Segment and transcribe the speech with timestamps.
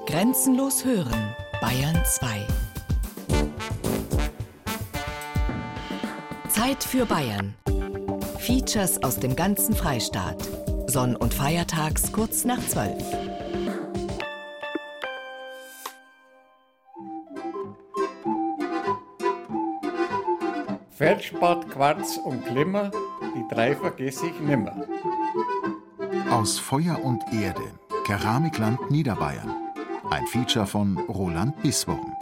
[0.00, 2.46] Grenzenlos hören, Bayern 2.
[6.48, 7.54] Zeit für Bayern.
[8.38, 10.48] Features aus dem ganzen Freistaat.
[10.88, 13.00] Sonn- und Feiertags kurz nach 12.
[20.90, 22.90] Feldspat, Quarz und Glimmer,
[23.36, 24.84] die drei vergesse ich nimmer.
[26.28, 27.62] Aus Feuer und Erde,
[28.04, 29.61] Keramikland Niederbayern.
[30.12, 32.14] Ein Feature von Roland Biswurm.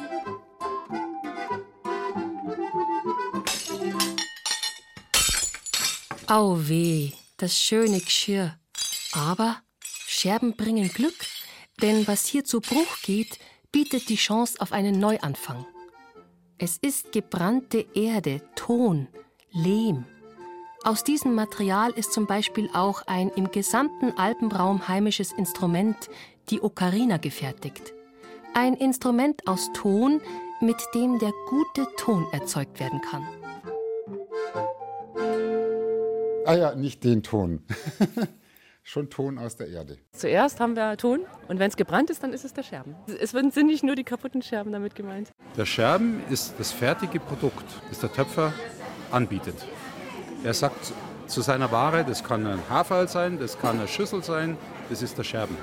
[6.29, 8.57] Au weh, das schöne Geschirr.
[9.13, 9.57] Aber
[10.07, 11.17] Scherben bringen Glück,
[11.83, 13.41] denn was hier zu Bruch geht,
[13.73, 15.67] bietet die Chance auf einen Neuanfang.
[16.59, 19.09] Es ist gebrannte Erde, Ton,
[19.51, 20.05] Lehm.
[20.83, 26.09] Aus diesem Material ist zum Beispiel auch ein im gesamten Alpenraum heimisches Instrument,
[26.51, 27.95] die Ocarina, gefertigt.
[28.55, 30.21] Ein Instrument aus Ton,
[30.61, 33.27] mit dem der gute Ton erzeugt werden kann.
[36.45, 37.63] Ah ja, nicht den Ton.
[38.83, 39.99] Schon Ton aus der Erde.
[40.13, 42.97] Zuerst haben wir Ton und wenn es gebrannt ist, dann ist es der Scherben.
[43.21, 45.31] Es sind nicht nur die kaputten Scherben damit gemeint.
[45.57, 48.53] Der Scherben ist das fertige Produkt, das der Töpfer
[49.13, 49.55] anbietet.
[50.43, 50.93] Er sagt
[51.27, 54.57] zu seiner Ware, das kann ein Haferl sein, das kann eine Schüssel sein,
[54.89, 55.57] das ist der Scherben.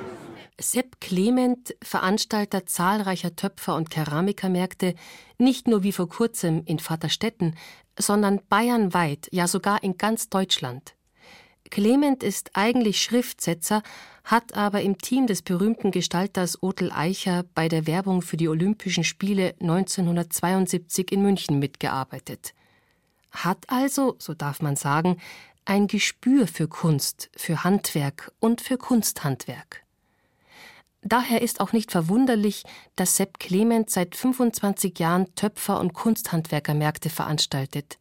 [0.60, 4.96] Sepp Clement, Veranstalter zahlreicher Töpfer- und Keramikermärkte,
[5.38, 7.56] nicht nur wie vor kurzem in Vaterstetten,
[7.98, 10.96] sondern bayernweit, ja sogar in ganz Deutschland.
[11.70, 13.84] Clement ist eigentlich Schriftsetzer,
[14.24, 19.04] hat aber im Team des berühmten Gestalters Otel Eicher bei der Werbung für die Olympischen
[19.04, 22.54] Spiele 1972 in München mitgearbeitet.
[23.32, 25.18] Hat also, so darf man sagen,
[25.66, 29.87] ein Gespür für Kunst, für Handwerk und für Kunsthandwerk.
[31.08, 32.64] Daher ist auch nicht verwunderlich,
[32.98, 37.98] dass Sepp Clement seit 25 Jahren Töpfer- und Kunsthandwerkermärkte veranstaltet.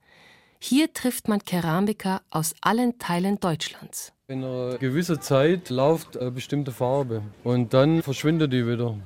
[0.58, 4.12] Hier trifft man Keramiker aus allen Teilen Deutschlands.
[4.26, 8.98] In einer gewissen Zeit läuft eine bestimmte Farbe und dann verschwindet die wieder.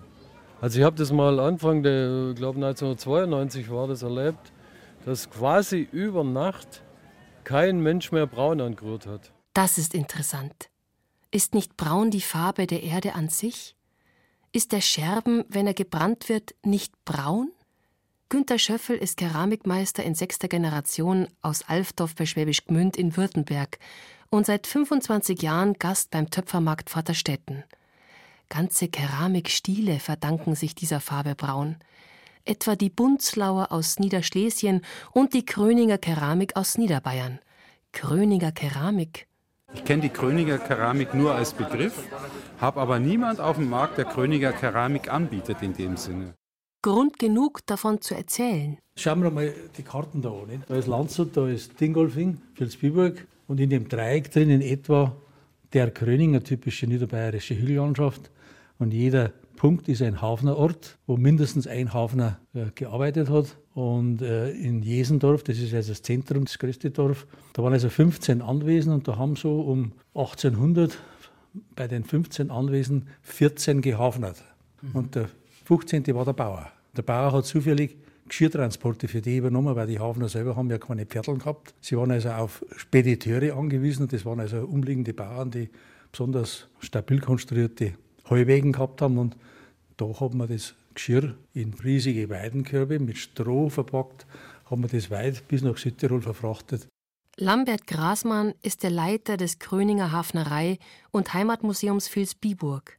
[0.62, 4.52] Also ich habe das mal Anfang der, glaube 1992 war das erlebt,
[5.04, 6.82] dass quasi über Nacht
[7.44, 9.30] kein Mensch mehr braun angerührt hat.
[9.52, 10.70] Das ist interessant.
[11.30, 13.76] Ist nicht braun die Farbe der Erde an sich?
[14.52, 17.52] Ist der Scherben, wenn er gebrannt wird, nicht braun?
[18.28, 23.78] Günter Schöffel ist Keramikmeister in sechster Generation aus Alfdorf bei Schwäbisch Gmünd in Württemberg
[24.28, 27.62] und seit 25 Jahren Gast beim Töpfermarkt Vaterstetten.
[28.48, 31.76] Ganze Keramikstile verdanken sich dieser Farbe Braun.
[32.44, 37.38] Etwa die Bunzlauer aus Niederschlesien und die Kröninger Keramik aus Niederbayern.
[37.92, 39.28] Kröninger Keramik.
[39.74, 42.02] Ich kenne die Kröninger Keramik nur als Begriff,
[42.60, 46.34] habe aber niemand auf dem Markt, der Kröninger Keramik anbietet in dem Sinne.
[46.82, 48.78] Grund genug davon zu erzählen.
[48.96, 50.46] Schauen wir mal die Karten da an.
[50.48, 50.62] Nicht?
[50.68, 55.14] Da ist Landshut, da ist Dingolfing, Vilsbiburg und in dem Dreieck drin in etwa
[55.72, 58.30] der Kröninger typische niederbayerische Hügellandschaft.
[58.78, 63.58] Und jeder Punkt ist ein Hafnerort, wo mindestens ein Hafner äh, gearbeitet hat.
[63.74, 67.88] Und äh, in Jesendorf, das ist also das Zentrum, das größte Dorf, da waren also
[67.88, 70.98] 15 Anwesen und da haben so um 1800
[71.76, 74.42] bei den 15 Anwesen 14 gehafnert.
[74.82, 74.90] Mhm.
[74.94, 75.28] Und der
[75.66, 76.06] 15.
[76.14, 76.70] war der Bauer.
[76.96, 77.96] Der Bauer hat zufällig
[78.28, 81.74] Geschirrtransporte für die übernommen, weil die Hafner selber haben ja keine Pferdl gehabt.
[81.80, 85.68] Sie waren also auf Spediteure angewiesen und das waren also umliegende Bauern, die
[86.10, 87.94] besonders stabil konstruierte
[88.28, 89.36] Heuwegen gehabt haben und
[89.96, 94.26] da hat man das Geschirr in riesige Weidenkörbe mit Stroh verpackt,
[94.66, 96.86] haben wir das weit bis nach Südtirol verfrachtet.
[97.36, 100.78] Lambert Grasmann ist der Leiter des Kröninger Hafnerei
[101.10, 102.98] und Heimatmuseums Vilsbiburg.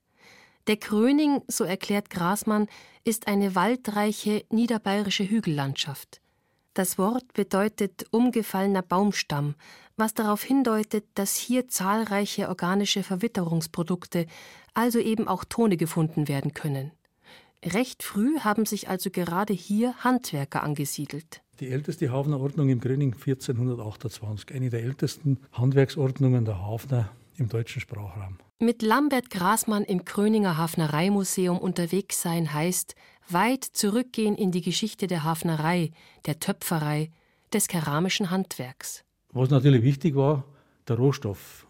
[0.68, 2.68] Der Kröning, so erklärt Grasmann,
[3.04, 6.22] ist eine waldreiche niederbayerische Hügellandschaft.
[6.74, 9.56] Das Wort bedeutet umgefallener Baumstamm,
[9.98, 14.26] was darauf hindeutet, dass hier zahlreiche organische Verwitterungsprodukte,
[14.74, 16.92] also eben auch Tone gefunden werden können.
[17.64, 21.42] Recht früh haben sich also gerade hier Handwerker angesiedelt.
[21.60, 28.40] Die älteste Hafnerordnung im Gröning 1428, eine der ältesten Handwerksordnungen der Hafner im deutschen Sprachraum.
[28.58, 32.96] Mit Lambert Grasmann im Kröninger Hafnereimuseum unterwegs sein heißt,
[33.30, 35.92] weit zurückgehen in die Geschichte der Hafnerei,
[36.26, 37.12] der Töpferei,
[37.54, 39.04] des keramischen Handwerks.
[39.34, 40.46] Was natürlich wichtig war,
[40.88, 41.68] der Rohstoff.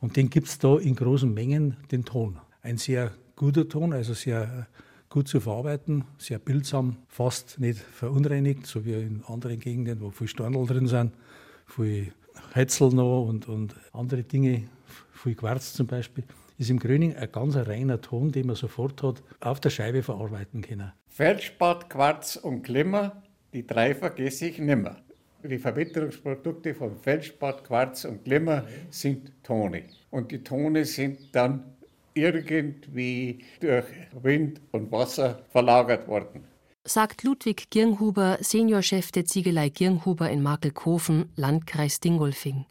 [0.00, 2.38] Und den gibt es da in großen Mengen, den Ton.
[2.62, 4.68] Ein sehr guter Ton, also sehr
[5.12, 10.26] gut zu verarbeiten, sehr bildsam, fast nicht verunreinigt, so wie in anderen Gegenden, wo viel
[10.26, 11.12] Stornel drin sind,
[11.66, 12.12] viel
[12.54, 14.64] Hetzel noch und, und andere Dinge,
[15.12, 16.24] viel Quarz zum Beispiel,
[16.56, 20.62] ist im Gröning ein ganz reiner Ton, den man sofort hat auf der Scheibe verarbeiten
[20.62, 20.92] können.
[21.08, 23.22] Feldspat, Quarz und Glimmer,
[23.52, 24.96] die drei vergesse ich nimmer.
[25.44, 29.82] Die Verwitterungsprodukte von Feldspat, Quarz und Glimmer sind Tone.
[30.10, 31.64] Und die Tone sind dann
[32.14, 33.86] irgendwie durch
[34.22, 36.44] Wind und Wasser verlagert worden.
[36.84, 42.66] Sagt Ludwig Girnhuber, Seniorchef der Ziegelei Girnhuber in Markelkofen, Landkreis Dingolfing.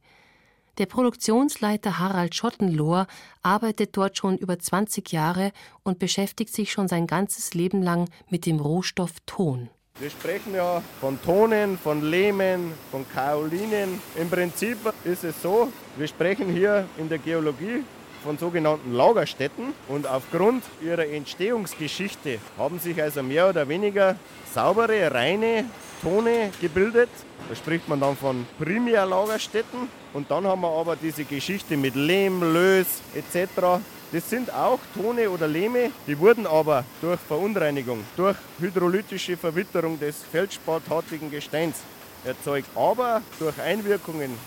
[0.78, 3.08] Der Produktionsleiter Harald Schottenlohr
[3.42, 5.52] arbeitet dort schon über 20 Jahre
[5.84, 9.70] und beschäftigt sich schon sein ganzes Leben lang mit dem Rohstoff Ton.
[10.00, 14.02] Wir sprechen ja von Tonen, von Lehmen, von Kaolinen.
[14.16, 17.84] Im Prinzip ist es so, wir sprechen hier in der Geologie
[18.24, 24.16] von sogenannten Lagerstätten und aufgrund ihrer Entstehungsgeschichte haben sich also mehr oder weniger
[24.54, 25.66] saubere, reine
[26.02, 27.10] Tone gebildet.
[27.50, 32.42] Da spricht man dann von Primärlagerstätten und dann haben wir aber diese Geschichte mit Lehm,
[32.54, 33.82] Lös etc.
[34.12, 40.18] Das sind auch Tone oder Lehme, die wurden aber durch Verunreinigung, durch hydrolytische Verwitterung des
[40.32, 41.78] feldspatartigen Gesteins
[42.26, 42.68] erzeugt.
[42.76, 44.38] Aber durch Einwirkungen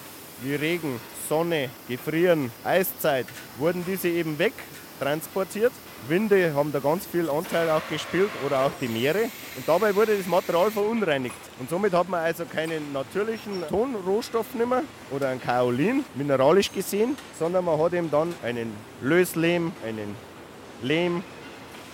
[0.42, 3.26] wie Regen, Sonne, Gefrieren, Eiszeit
[3.58, 5.72] wurden diese eben wegtransportiert.
[6.08, 9.30] Winde haben da ganz viel Anteil auch gespielt oder auch die Meere.
[9.56, 11.36] Und dabei wurde das Material verunreinigt.
[11.58, 17.64] Und somit hat man also keinen natürlichen Tonrohstoff mehr oder ein Kaolin, mineralisch gesehen, sondern
[17.64, 20.14] man hat eben dann einen Löslehm, einen
[20.82, 21.22] Lehm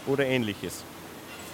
[0.07, 0.83] oder ähnliches.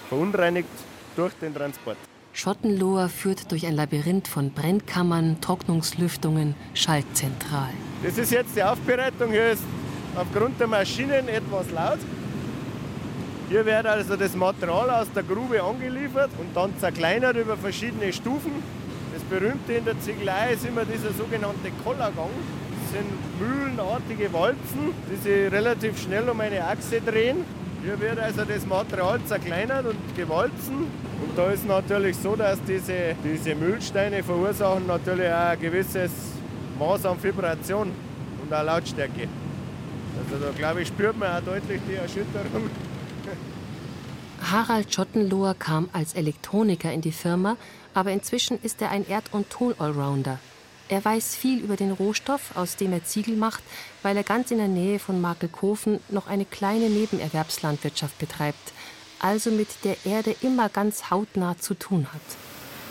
[0.09, 0.69] Verunreinigt
[1.15, 1.99] durch den Transport.
[2.37, 7.75] Schottenloher führt durch ein Labyrinth von Brennkammern, Trocknungslüftungen, Schaltzentralen.
[8.05, 9.31] Das ist jetzt die Aufbereitung.
[9.31, 9.63] Hier ist
[10.15, 11.99] aufgrund der Maschinen etwas laut.
[13.49, 18.53] Hier wird also das Material aus der Grube angeliefert und dann zerkleinert über verschiedene Stufen.
[19.15, 22.29] Das berühmte in der Ziegelei ist immer dieser sogenannte Kollergang.
[22.83, 27.47] Das sind mühlenartige Walzen, die sich relativ schnell um eine Achse drehen.
[27.83, 31.06] Hier wird also das Material zerkleinert und gewalzen.
[31.23, 36.11] Und da ist natürlich so, dass diese, diese Mühlsteine verursachen natürlich auch ein gewisses
[36.79, 37.91] Maß an Vibration
[38.43, 39.29] und auch Lautstärke.
[40.19, 42.71] Also da glaube ich, spürt man auch deutlich die Erschütterung.
[44.43, 47.57] Harald Schottenloher kam als Elektroniker in die Firma,
[47.95, 50.39] aber inzwischen ist er ein Erd- und Ton-Allrounder.
[50.89, 53.65] Er weiß viel über den Rohstoff, aus dem er Ziegel macht,
[54.03, 58.73] weil er ganz in der Nähe von Markelkofen noch eine kleine Nebenerwerbslandwirtschaft betreibt,
[59.21, 62.21] also mit der Erde immer ganz hautnah zu tun hat.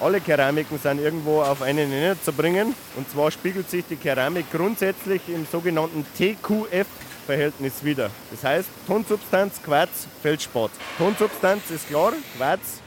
[0.01, 2.75] Alle Keramiken sind irgendwo auf einen Nenner zu bringen.
[2.97, 8.09] Und zwar spiegelt sich die Keramik grundsätzlich im sogenannten TQF-Verhältnis wieder.
[8.29, 10.71] Das heißt Tonsubstanz, Quarz, Feldspat.
[10.97, 12.81] Tonsubstanz ist klar, Quarz,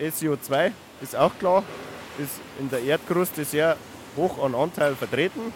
[0.00, 1.64] SiO2 ist auch klar,
[2.18, 3.78] ist in der Erdkruste sehr
[4.16, 5.52] hoch an Anteil vertreten.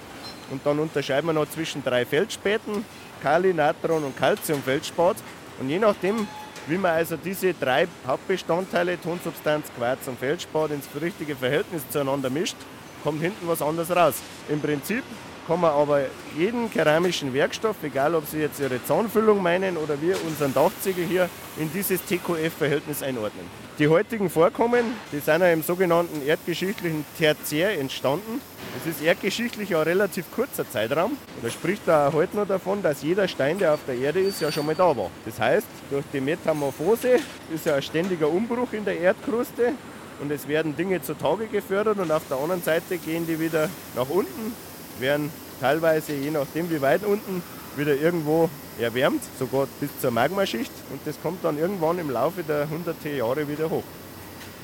[0.50, 2.84] Und dann unterscheiden wir noch zwischen drei Feldspäten,
[3.22, 5.16] Kali, Natron und Calciumfeldspat.
[5.60, 6.26] Und je nachdem,
[6.66, 12.56] wie man also diese drei Hauptbestandteile, Tonsubstanz, Quarz und Feldspat, ins richtige Verhältnis zueinander mischt,
[13.02, 14.14] kommt hinten was anderes raus.
[14.48, 15.04] Im Prinzip
[15.46, 16.02] kann man aber
[16.38, 21.28] jeden keramischen Werkstoff, egal ob Sie jetzt Ihre Zahnfüllung meinen oder wir unseren Dachziegel hier,
[21.58, 23.63] in dieses TQF-Verhältnis einordnen.
[23.80, 28.40] Die heutigen Vorkommen, die sind ja im sogenannten erdgeschichtlichen Tertiär entstanden.
[28.80, 31.16] Es ist erdgeschichtlich ein relativ kurzer Zeitraum.
[31.42, 34.52] Da spricht er heute noch davon, dass jeder Stein, der auf der Erde ist, ja
[34.52, 35.10] schon mal da war.
[35.24, 37.18] Das heißt, durch die Metamorphose
[37.52, 39.72] ist ja ein ständiger Umbruch in der Erdkruste
[40.20, 44.08] und es werden Dinge zutage gefördert und auf der anderen Seite gehen die wieder nach
[44.08, 44.54] unten,
[45.00, 47.42] werden teilweise, je nachdem wie weit unten,
[47.76, 48.48] wieder irgendwo
[48.80, 53.48] erwärmt, sogar bis zur Magmaschicht und das kommt dann irgendwann im Laufe der hunderte Jahre
[53.48, 53.84] wieder hoch.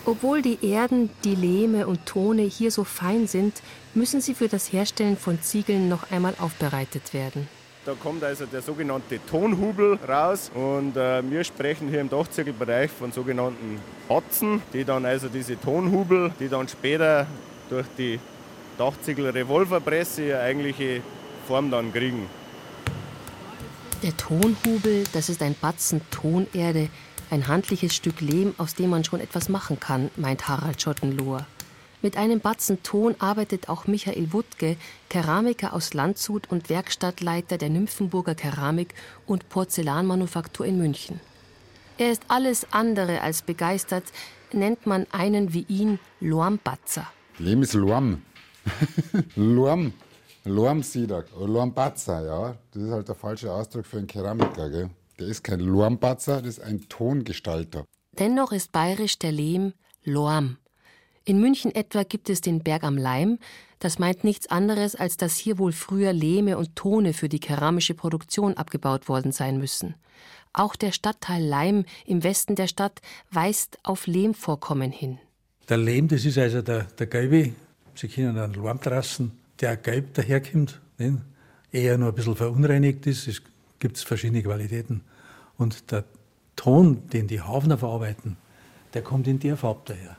[0.07, 3.62] Obwohl die Erden, die Lehme und Tone hier so fein sind,
[3.95, 7.49] müssen sie für das Herstellen von Ziegeln noch einmal aufbereitet werden.
[7.85, 13.11] Da kommt also der sogenannte Tonhubel raus und äh, wir sprechen hier im Dachziegelbereich von
[13.11, 17.26] sogenannten Batzen, die dann also diese Tonhubel, die dann später
[17.71, 18.21] durch die
[18.79, 21.00] Dachziegel-Revolverpresse ihre eigentliche
[21.47, 22.26] Form dann kriegen.
[24.02, 26.88] Der Tonhubel, das ist ein Batzen Tonerde,
[27.30, 31.47] ein handliches Stück Lehm, aus dem man schon etwas machen kann, meint Harald Schottenlohr.
[32.00, 34.76] Mit einem Batzen Ton arbeitet auch Michael Wuttke,
[35.11, 38.95] Keramiker aus Landshut und Werkstattleiter der Nymphenburger Keramik
[39.26, 41.21] und Porzellanmanufaktur in München.
[41.99, 44.04] Er ist alles andere als begeistert,
[44.54, 47.07] nennt man einen wie ihn Lormbatzer.
[47.38, 48.23] Lehm ist Lorm.
[50.44, 50.56] Lorm.
[50.56, 52.56] Lormsieder, Lormpatzer, ja.
[52.73, 54.90] Das ist halt der falsche Ausdruck für einen Keramiker, gell?
[55.18, 57.85] Der ist kein Lormpatzer, das ist ein Tongestalter.
[58.18, 60.56] Dennoch ist bayerisch der Lehm Lorm.
[61.25, 63.38] In München etwa gibt es den Berg am Leim.
[63.78, 67.94] Das meint nichts anderes, als dass hier wohl früher Lehme und Tone für die keramische
[67.94, 69.94] Produktion abgebaut worden sein müssen.
[70.52, 75.18] Auch der Stadtteil Leim im Westen der Stadt weist auf Lehmvorkommen hin.
[75.68, 77.52] Der Lehm, das ist also der, der gelbe,
[77.94, 81.19] Sie kennen einen Lärmtrassen, der gelb daherkommt, nicht?
[81.73, 83.29] eher nur ein bisschen verunreinigt ist.
[83.29, 83.43] Es
[83.79, 85.02] gibt verschiedene Qualitäten.
[85.57, 86.05] Und der
[86.57, 88.37] Ton, den die Hafner verarbeiten,
[88.93, 90.17] der kommt in der Farbe daher.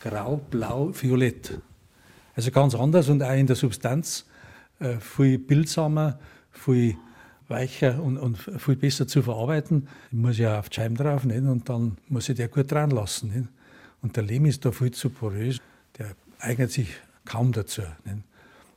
[0.00, 1.58] Grau, blau, violett.
[2.34, 4.26] Also ganz anders und auch in der Substanz
[4.78, 6.18] äh, viel bildsamer,
[6.50, 6.96] viel
[7.48, 9.88] weicher und, und, viel besser zu verarbeiten.
[10.10, 11.42] Ich muss ja auf die Scheiben drauf nicht?
[11.42, 13.32] und dann muss ich der gut dran lassen.
[13.32, 13.48] Nicht?
[14.00, 15.58] Und der Lehm ist da viel zu porös,
[15.98, 16.88] der eignet sich
[17.24, 17.82] kaum dazu.
[18.04, 18.18] Nicht?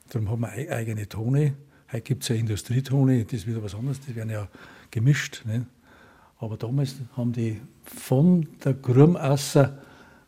[0.10, 1.56] Darum haben wir eigene Tone.
[1.92, 4.48] Heute gibt es ja Industrietone, das ist wieder was anderes, die werden ja
[4.92, 5.44] gemischt.
[5.46, 5.66] Nicht?
[6.40, 9.78] Aber damals haben die von der Grum außer,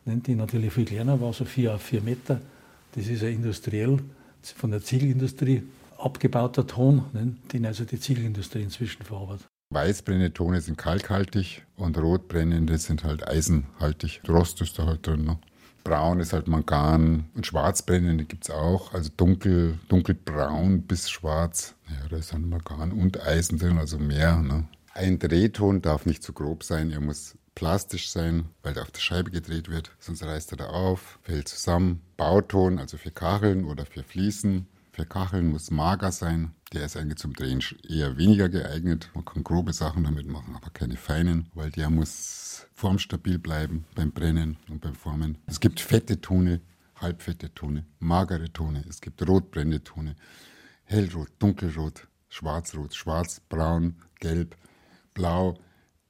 [0.04, 2.40] die natürlich viel kleiner war, so vier auf vier Meter,
[2.94, 3.98] das ist ja industriell
[4.42, 5.62] von der Ziegelindustrie
[5.98, 7.04] abgebauter Ton,
[7.52, 9.46] den also die Ziegelindustrie inzwischen verarbeitet.
[9.70, 14.22] Weißbrennende Tone sind kalkhaltig und rotbrennende sind halt eisenhaltig.
[14.26, 15.24] Rost ist da halt drin.
[15.24, 15.38] Ne?
[15.84, 21.74] Braun ist halt Mangan und schwarzbrennende gibt es auch, also dunkel, dunkelbraun bis schwarz.
[21.88, 24.36] Ja, da ist dann Mangan und Eisen drin, also mehr.
[24.36, 24.68] Ne?
[24.94, 29.00] Ein Drehton darf nicht zu grob sein, er muss plastisch sein, weil er auf der
[29.00, 32.02] Scheibe gedreht wird, sonst reißt er da auf, fällt zusammen.
[32.16, 34.68] Bauton, also für Kacheln oder für Fliesen.
[34.98, 36.56] Für Kacheln muss mager sein.
[36.72, 39.08] Der ist eigentlich zum Drehen eher weniger geeignet.
[39.14, 44.10] Man kann grobe Sachen damit machen, aber keine feinen, weil der muss formstabil bleiben beim
[44.10, 45.38] Brennen und beim Formen.
[45.46, 46.60] Es gibt fette Tone,
[46.96, 48.84] halbfette Tone, magere Tone.
[48.88, 50.16] Es gibt rotbrennende Tone,
[50.82, 54.56] hellrot, dunkelrot, schwarzrot, schwarz, braun, gelb,
[55.14, 55.60] blau.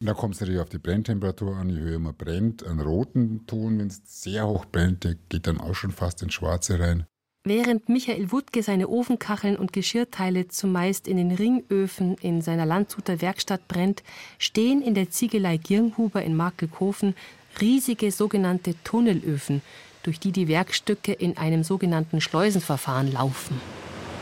[0.00, 1.68] Da kommt es natürlich auf die Brenntemperatur an.
[1.68, 5.60] Je höher man brennt, einen roten Ton, wenn es sehr hoch brennt, der geht dann
[5.60, 7.04] auch schon fast ins Schwarze rein.
[7.48, 13.66] Während Michael Wuttke seine Ofenkacheln und Geschirrteile zumeist in den Ringöfen in seiner Landshuter Werkstatt
[13.68, 14.02] brennt,
[14.36, 17.16] stehen in der Ziegelei Girnhuber in Markelkofen
[17.58, 19.62] riesige sogenannte Tunnelöfen,
[20.02, 23.58] durch die die Werkstücke in einem sogenannten Schleusenverfahren laufen.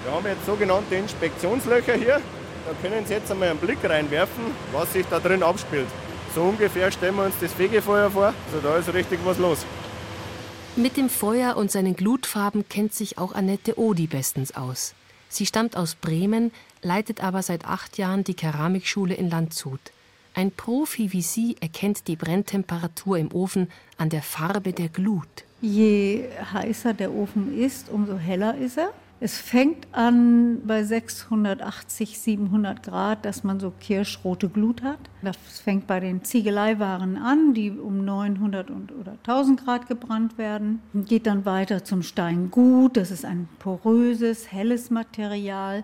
[0.04, 2.20] Wir haben jetzt sogenannte Inspektionslöcher hier.
[2.64, 5.88] Da können Sie jetzt einmal einen Blick reinwerfen, was sich da drin abspielt.
[6.32, 8.26] So ungefähr stellen wir uns das Fegefeuer vor.
[8.52, 9.66] Also da ist richtig was los.
[10.78, 14.94] Mit dem Feuer und seinen Glutfarben kennt sich auch Annette Odi bestens aus.
[15.30, 16.52] Sie stammt aus Bremen,
[16.82, 19.80] leitet aber seit acht Jahren die Keramikschule in Landshut.
[20.34, 25.44] Ein Profi wie sie erkennt die Brenntemperatur im Ofen an der Farbe der Glut.
[25.62, 28.92] Je heißer der Ofen ist, umso heller ist er.
[29.18, 34.98] Es fängt an bei 680, 700 Grad, dass man so kirschrote Glut hat.
[35.22, 40.82] Das fängt bei den Ziegeleiwaren an, die um 900 und, oder 1000 Grad gebrannt werden.
[40.92, 42.98] Geht dann weiter zum Steingut.
[42.98, 45.82] Das ist ein poröses, helles Material.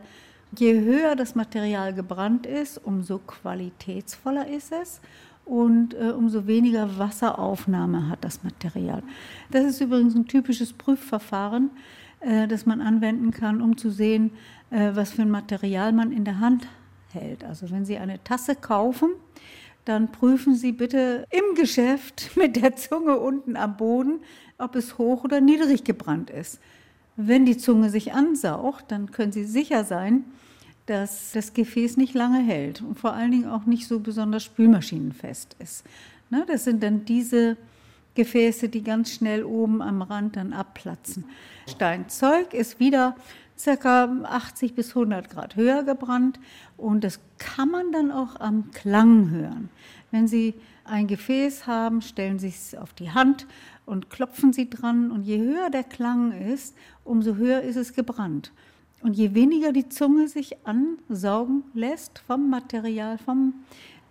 [0.59, 5.01] Je höher das Material gebrannt ist, umso qualitätsvoller ist es
[5.47, 9.03] und äh, umso weniger Wasseraufnahme hat das Material.
[9.51, 11.71] Das ist übrigens ein typisches Prüfverfahren
[12.25, 14.31] äh, das man anwenden kann, um zu sehen,
[14.71, 16.67] äh, was für ein Material man in der Hand
[17.13, 17.45] hält.
[17.45, 19.11] Also wenn Sie eine Tasse kaufen,
[19.85, 24.21] dann prüfen Sie bitte im Geschäft mit der Zunge unten am Boden,
[24.59, 26.61] ob es hoch oder niedrig gebrannt ist.
[27.17, 30.25] Wenn die Zunge sich ansaugt, dann können Sie sicher sein,
[30.87, 35.57] dass das Gefäß nicht lange hält und vor allen Dingen auch nicht so besonders spülmaschinenfest
[35.59, 35.85] ist.
[36.31, 37.57] Ne, das sind dann diese
[38.15, 41.25] Gefäße, die ganz schnell oben am Rand dann abplatzen.
[41.67, 43.17] Steinzeug ist wieder
[43.63, 44.05] ca.
[44.25, 46.41] 80 bis 100 Grad höher gebrannt
[46.77, 49.69] und das kann man dann auch am Klang hören.
[50.11, 50.55] Wenn Sie
[50.85, 53.47] ein Gefäß haben, stellen Sie es auf die Hand
[53.87, 58.53] und klopfen Sie dran und je höher der Klang ist, umso höher ist es gebrannt.
[59.03, 63.55] Und je weniger die Zunge sich ansaugen lässt vom Material, vom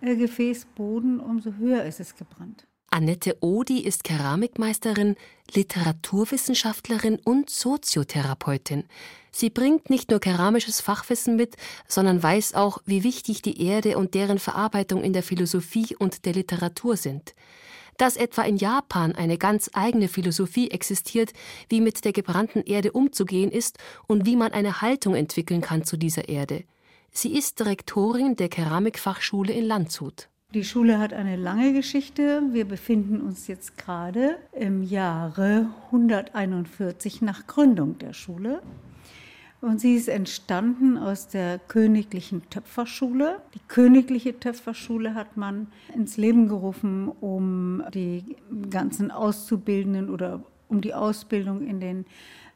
[0.01, 2.67] äh, Gefäßboden, umso höher ist es gebrannt.
[2.93, 5.15] Annette Odi ist Keramikmeisterin,
[5.53, 8.83] Literaturwissenschaftlerin und Soziotherapeutin.
[9.31, 11.55] Sie bringt nicht nur keramisches Fachwissen mit,
[11.88, 16.33] sondern weiß auch, wie wichtig die Erde und deren Verarbeitung in der Philosophie und der
[16.33, 17.33] Literatur sind.
[17.95, 21.31] Dass etwa in Japan eine ganz eigene Philosophie existiert,
[21.69, 25.95] wie mit der gebrannten Erde umzugehen ist und wie man eine Haltung entwickeln kann zu
[25.95, 26.65] dieser Erde.
[27.13, 30.27] Sie ist Direktorin der Keramikfachschule in Landshut.
[30.53, 32.43] Die Schule hat eine lange Geschichte.
[32.51, 38.62] Wir befinden uns jetzt gerade im Jahre 141 nach Gründung der Schule.
[39.62, 43.41] Und sie ist entstanden aus der Königlichen Töpferschule.
[43.53, 48.36] Die Königliche Töpferschule hat man ins Leben gerufen, um die
[48.70, 52.05] ganzen Auszubildenden oder um die Ausbildung in den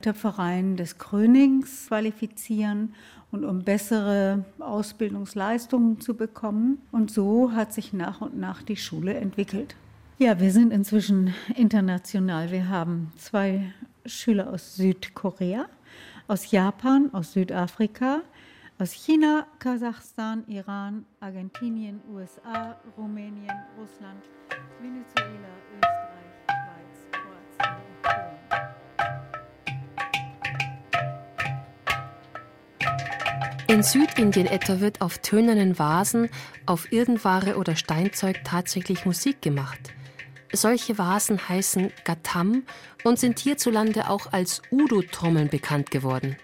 [0.01, 2.93] Töpfereien des Krönings qualifizieren
[3.35, 6.81] und um bessere Ausbildungsleistungen zu bekommen.
[6.91, 9.75] Und so hat sich nach und nach die Schule entwickelt.
[10.17, 12.49] Ja, wir sind inzwischen international.
[12.49, 13.73] Wir haben zwei
[14.05, 15.65] Schüler aus Südkorea,
[16.27, 18.21] aus Japan, aus Südafrika,
[18.79, 24.23] aus China, Kasachstan, Iran, Argentinien, USA, Rumänien, Russland,
[24.81, 25.54] Venezuela,
[33.75, 36.29] In Südindien etwa wird auf tönernen Vasen,
[36.65, 39.93] auf Irdenware oder Steinzeug tatsächlich Musik gemacht.
[40.53, 42.63] Solche Vasen heißen Gatam
[43.03, 46.37] und sind hierzulande auch als Udo-Trommeln bekannt geworden.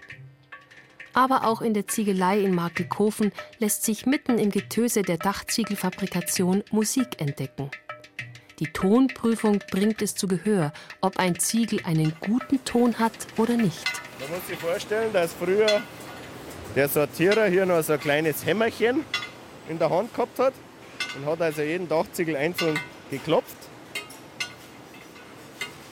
[1.14, 7.18] Aber auch in der Ziegelei in Markelkofen lässt sich mitten im Getöse der Dachziegelfabrikation Musik
[7.18, 7.70] entdecken.
[8.58, 13.90] Die Tonprüfung bringt es zu Gehör, ob ein Ziegel einen guten Ton hat oder nicht.
[14.20, 15.80] Man muss sich vorstellen, dass früher
[16.74, 19.04] der Sortierer hier noch so ein kleines Hämmerchen
[19.68, 20.54] in der Hand gehabt hat
[21.16, 22.78] und hat also jeden Dachziegel einzeln
[23.10, 23.56] geklopft.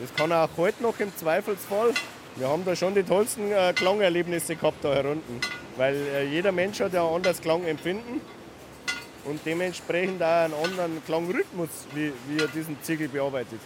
[0.00, 1.92] Das kann er auch heute noch im Zweifelsfall.
[2.36, 5.40] Wir haben da schon die tollsten äh, Klangerlebnisse gehabt da herunten,
[5.76, 8.20] weil äh, jeder Mensch hat ja ein anderes Klangempfinden
[9.26, 13.60] und dementsprechend auch einen anderen Klangrhythmus, wie, wie er diesen Ziegel bearbeitet.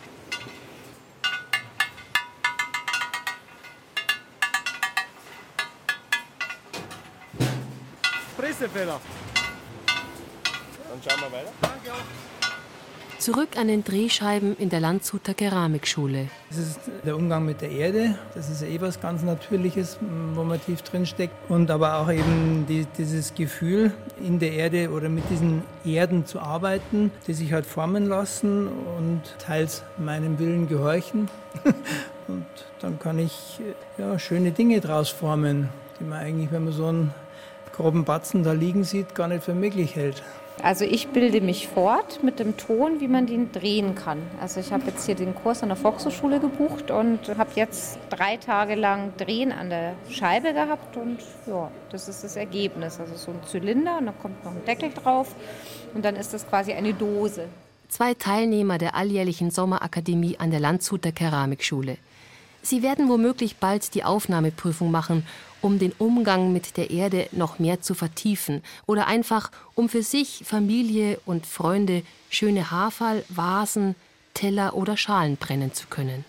[8.45, 9.01] Pressefehler.
[9.87, 11.51] Dann schauen wir weiter.
[11.63, 13.19] Danke auch.
[13.19, 16.29] Zurück an den Drehscheiben in der Landshuter Keramikschule.
[16.51, 18.19] Das ist der Umgang mit der Erde.
[18.35, 19.97] Das ist eh was ganz Natürliches,
[20.35, 21.33] wo man tief drin steckt.
[21.49, 26.39] Und aber auch eben die, dieses Gefühl, in der Erde oder mit diesen Erden zu
[26.39, 31.31] arbeiten, die sich halt formen lassen und teils meinem Willen gehorchen.
[32.29, 32.45] und
[32.81, 33.59] dann kann ich
[33.97, 37.15] ja, schöne Dinge draus formen, die man eigentlich, wenn man so einen
[37.75, 40.23] groben Batzen da liegen sieht, gar nicht für möglich hält.
[40.62, 44.19] Also ich bilde mich fort mit dem Ton, wie man den drehen kann.
[44.40, 48.37] Also ich habe jetzt hier den Kurs an der Volkshochschule gebucht und habe jetzt drei
[48.37, 53.01] Tage lang Drehen an der Scheibe gehabt und ja, das ist das Ergebnis.
[53.01, 55.35] Also so ein Zylinder und da kommt noch ein Deckel drauf
[55.92, 57.49] und dann ist das quasi eine Dose.
[57.88, 61.99] Zwei Teilnehmer der alljährlichen Sommerakademie an der Landshuter Keramikschule.
[62.62, 65.27] Sie werden womöglich bald die Aufnahmeprüfung machen
[65.64, 70.42] um den Umgang mit der Erde noch mehr zu vertiefen oder einfach um für sich,
[70.44, 73.94] Familie und Freunde schöne Haferl, Vasen,
[74.35, 76.27] Teller oder Schalen brennen zu können.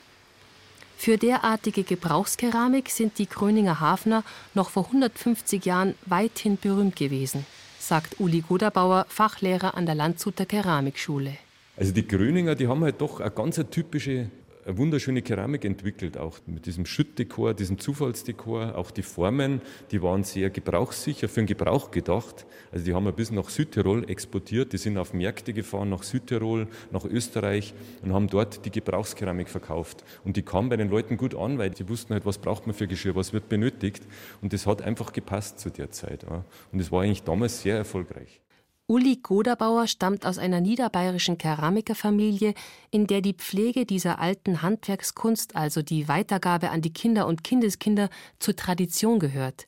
[0.95, 7.45] Für derartige Gebrauchskeramik sind die Gröninger Hafner noch vor 150 Jahren weithin berühmt gewesen,
[7.77, 11.35] sagt Uli Goderbauer, Fachlehrer an der Landshuter Keramikschule.
[11.75, 14.29] Also die Gröninger, die haben halt doch eine ganz typische
[14.65, 18.75] eine wunderschöne Keramik entwickelt, auch mit diesem Schüttdekor, diesem Zufallsdekor.
[18.75, 22.47] Auch die Formen, die waren sehr gebrauchssicher, für den Gebrauch gedacht.
[22.71, 26.67] Also die haben wir bis nach Südtirol exportiert, die sind auf Märkte gefahren, nach Südtirol,
[26.91, 30.03] nach Österreich und haben dort die Gebrauchskeramik verkauft.
[30.23, 32.75] Und die kam bei den Leuten gut an, weil die wussten halt, was braucht man
[32.75, 34.03] für Geschirr, was wird benötigt.
[34.41, 36.25] Und das hat einfach gepasst zu der Zeit.
[36.71, 38.41] Und es war eigentlich damals sehr erfolgreich.
[38.87, 42.53] Uli Goderbauer stammt aus einer niederbayerischen Keramikerfamilie,
[42.91, 48.09] in der die Pflege dieser alten Handwerkskunst, also die Weitergabe an die Kinder und Kindeskinder,
[48.37, 49.67] zur Tradition gehört.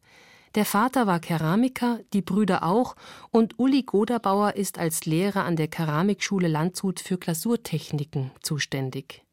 [0.53, 2.95] Der Vater war Keramiker, die Brüder auch,
[3.32, 9.23] und Uli Goderbauer ist als Lehrer an der Keramikschule Landshut für Glasurtechniken zuständig.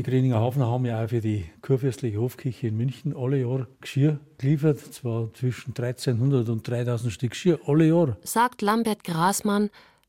[0.00, 4.18] Die Gröninger Hafner haben ja auch für die kurfürstliche Hofkirche in München alle Jahr Geschirr
[4.38, 4.78] geliefert.
[4.78, 8.16] Zwar zwischen 1300 und 3000 Stück Geschirr, alle Jahr.
[8.22, 9.68] Sagt Lambert Grasmann,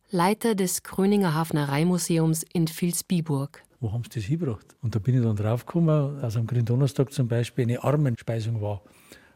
[0.10, 3.64] Leiter des Gröninger Hafnereimuseums in Vilsbiburg.
[3.82, 4.66] Wo haben sie das hingebracht?
[4.82, 8.84] Und da bin ich dann draufgekommen, dass am Gründonnerstag zum Beispiel eine Armenspeisung war.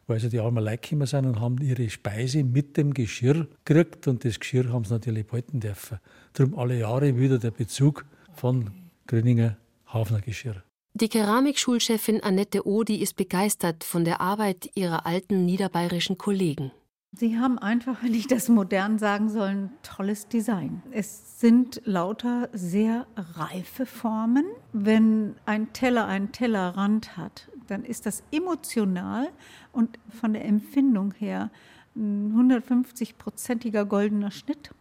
[0.07, 4.07] Wo also die armen Leute gekommen sind und haben ihre Speise mit dem Geschirr gekriegt.
[4.07, 5.99] Und das Geschirr haben sie natürlich behalten dürfen.
[6.31, 8.71] Darum alle Jahre wieder der Bezug von
[9.05, 9.57] Gröninger
[9.95, 10.63] Hafnergeschirr.
[10.93, 16.71] Die Keramikschulchefin Annette Odi ist begeistert von der Arbeit ihrer alten niederbayerischen Kollegen.
[17.11, 20.83] Sie haben einfach, wenn ich das modern sagen soll, ein tolles Design.
[20.91, 24.45] Es sind lauter sehr reife Formen.
[24.73, 29.29] Wenn ein Teller einen Tellerrand hat, dann ist das emotional
[29.71, 31.51] und von der Empfindung her
[31.95, 34.71] ein 150-prozentiger goldener Schnitt.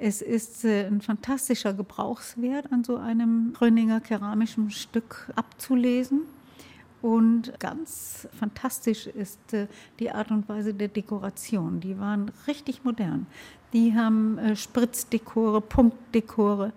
[0.00, 6.20] Es ist äh, ein fantastischer Gebrauchswert an so einem Gröninger keramischen Stück abzulesen.
[7.02, 9.66] Und ganz fantastisch ist äh,
[9.98, 11.80] die Art und Weise der Dekoration.
[11.80, 13.26] Die waren richtig modern.
[13.72, 16.72] Die haben äh, Spritzdekore, Punktdekore,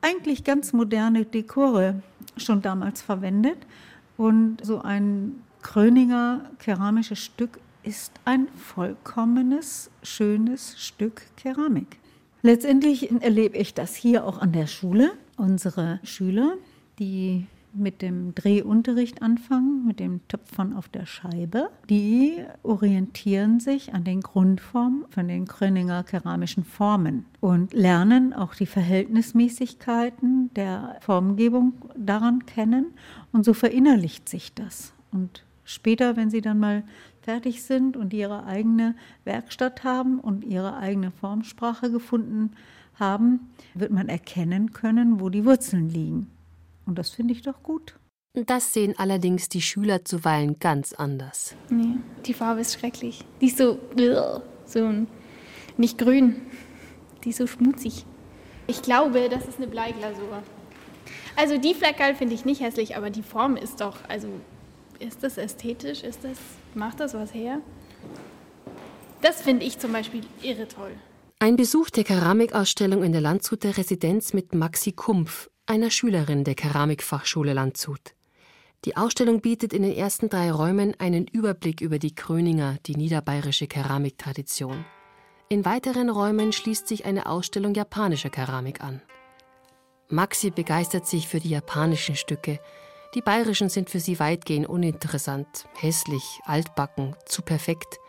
[0.00, 2.02] eigentlich ganz moderne Dekore
[2.38, 3.58] schon damals verwendet.
[4.16, 11.98] Und so ein Kröninger keramisches Stück ist ein vollkommenes, schönes Stück Keramik.
[12.46, 15.12] Letztendlich erlebe ich das hier auch an der Schule.
[15.38, 16.58] Unsere Schüler,
[16.98, 21.70] die mit dem Drehunterricht anfangen, mit dem Töpfern auf der Scheibe.
[21.88, 28.66] Die orientieren sich an den Grundformen von den Kröninger keramischen Formen und lernen auch die
[28.66, 32.88] Verhältnismäßigkeiten der Formgebung daran kennen
[33.32, 34.92] und so verinnerlicht sich das.
[35.12, 36.82] Und später, wenn sie dann mal
[37.24, 42.52] fertig sind und ihre eigene Werkstatt haben und ihre eigene Formsprache gefunden
[42.98, 46.30] haben, wird man erkennen können, wo die Wurzeln liegen.
[46.86, 47.96] Und das finde ich doch gut.
[48.34, 51.54] Das sehen allerdings die Schüler zuweilen ganz anders.
[51.70, 53.24] Nee, die Farbe ist schrecklich.
[53.40, 53.78] Die ist so,
[54.66, 54.92] so
[55.76, 56.36] nicht grün.
[57.22, 58.04] Die ist so schmutzig.
[58.66, 60.42] Ich glaube, das ist eine Bleiglasur.
[61.36, 64.28] Also die Fleckerl finde ich nicht hässlich, aber die Form ist doch, also
[64.98, 66.02] ist das ästhetisch?
[66.02, 66.38] Ist das,
[66.76, 67.60] macht das was her?
[69.22, 70.92] Das finde ich zum Beispiel irre toll.
[71.38, 77.52] Ein Besuch der Keramikausstellung in der Landshuter Residenz mit Maxi Kumpf, einer Schülerin der Keramikfachschule
[77.52, 78.14] Landshut.
[78.84, 83.66] Die Ausstellung bietet in den ersten drei Räumen einen Überblick über die Kröninger, die niederbayerische
[83.66, 84.84] Keramiktradition.
[85.48, 89.00] In weiteren Räumen schließt sich eine Ausstellung japanischer Keramik an.
[90.08, 92.60] Maxi begeistert sich für die japanischen Stücke.
[93.14, 98.00] Die bayerischen sind für sie weitgehend uninteressant, hässlich, altbacken, zu perfekt.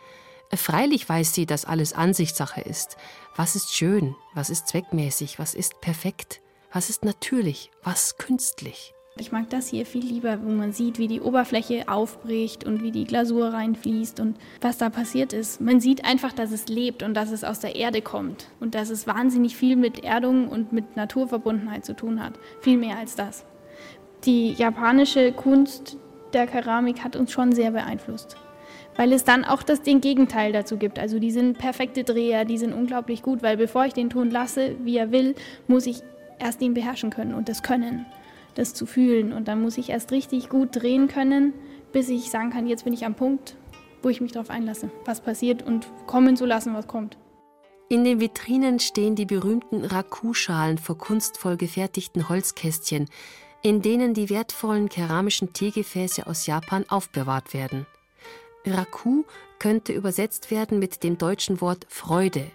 [0.52, 2.98] Freilich weiß sie, dass alles Ansichtssache ist.
[3.36, 6.42] Was ist schön, was ist zweckmäßig, was ist perfekt.
[6.72, 8.94] Was ist natürlich, was künstlich?
[9.18, 12.92] Ich mag das hier viel lieber, wo man sieht, wie die Oberfläche aufbricht und wie
[12.92, 15.62] die Glasur reinfließt und was da passiert ist.
[15.62, 18.90] Man sieht einfach, dass es lebt und dass es aus der Erde kommt und dass
[18.90, 22.34] es wahnsinnig viel mit Erdung und mit Naturverbundenheit zu tun hat.
[22.60, 23.46] Viel mehr als das.
[24.24, 25.98] Die japanische Kunst
[26.34, 28.38] der Keramik hat uns schon sehr beeinflusst
[28.96, 31.00] weil es dann auch das, den Gegenteil dazu gibt.
[31.00, 34.76] Also die sind perfekte Dreher, die sind unglaublich gut, weil bevor ich den Ton lasse,
[34.84, 35.36] wie er will,
[35.68, 36.02] muss ich
[36.40, 38.06] erst ihn beherrschen können und das Können,
[38.56, 39.34] das zu fühlen.
[39.34, 41.54] Und dann muss ich erst richtig gut drehen können,
[41.92, 43.56] bis ich sagen kann, jetzt bin ich am Punkt,
[44.02, 47.18] wo ich mich darauf einlasse, was passiert und kommen zu lassen, was kommt.
[47.88, 53.08] In den Vitrinen stehen die berühmten Raku-Schalen vor kunstvoll gefertigten Holzkästchen,
[53.66, 57.88] in denen die wertvollen keramischen Teegefäße aus Japan aufbewahrt werden.
[58.64, 59.24] Raku
[59.58, 62.52] könnte übersetzt werden mit dem deutschen Wort Freude,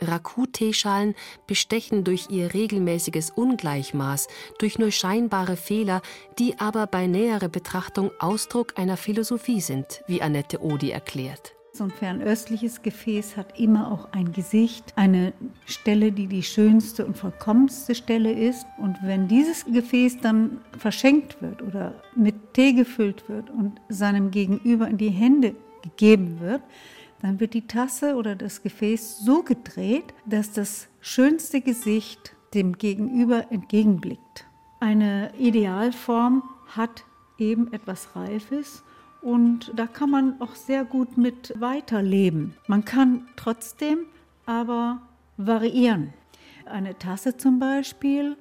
[0.00, 1.14] Raku-Teeschalen
[1.46, 6.00] bestechen durch ihr regelmäßiges Ungleichmaß, durch nur scheinbare Fehler,
[6.38, 11.54] die aber bei näherer Betrachtung Ausdruck einer Philosophie sind, wie Annette Odi erklärt.
[11.76, 15.32] So ein fernöstliches Gefäß hat immer auch ein Gesicht, eine
[15.66, 18.64] Stelle, die die schönste und vollkommenste Stelle ist.
[18.78, 24.86] Und wenn dieses Gefäß dann verschenkt wird oder mit Tee gefüllt wird und seinem Gegenüber
[24.86, 26.62] in die Hände gegeben wird,
[27.22, 33.50] dann wird die Tasse oder das Gefäß so gedreht, dass das schönste Gesicht dem Gegenüber
[33.50, 34.46] entgegenblickt.
[34.78, 37.02] Eine Idealform hat
[37.36, 38.84] eben etwas Reifes
[39.24, 42.54] und da kann man auch sehr gut mit weiterleben.
[42.66, 44.00] Man kann trotzdem
[44.44, 45.00] aber
[45.38, 46.12] variieren.
[46.66, 48.36] Eine Tasse zum Beispiel,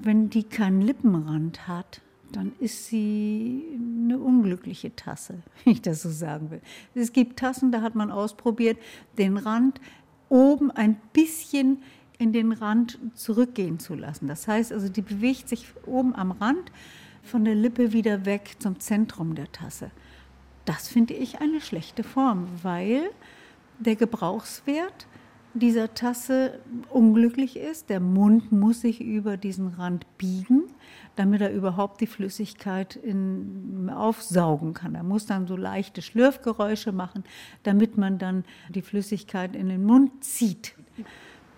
[0.00, 2.00] wenn die keinen Lippenrand hat,
[2.32, 6.60] dann ist sie eine unglückliche Tasse, wenn ich das so sagen will.
[6.94, 8.76] Es gibt Tassen, da hat man ausprobiert,
[9.16, 9.80] den Rand
[10.28, 11.80] oben ein bisschen
[12.18, 14.26] in den Rand zurückgehen zu lassen.
[14.26, 16.72] Das heißt also, die bewegt sich oben am Rand
[17.22, 19.92] von der Lippe wieder weg zum Zentrum der Tasse.
[20.64, 23.10] Das finde ich eine schlechte Form, weil
[23.78, 25.06] der Gebrauchswert
[25.54, 26.58] dieser Tasse
[26.90, 27.88] unglücklich ist.
[27.88, 30.64] Der Mund muss sich über diesen Rand biegen,
[31.16, 34.94] damit er überhaupt die Flüssigkeit in, aufsaugen kann.
[34.94, 37.24] Er muss dann so leichte Schlürfgeräusche machen,
[37.62, 40.74] damit man dann die Flüssigkeit in den Mund zieht.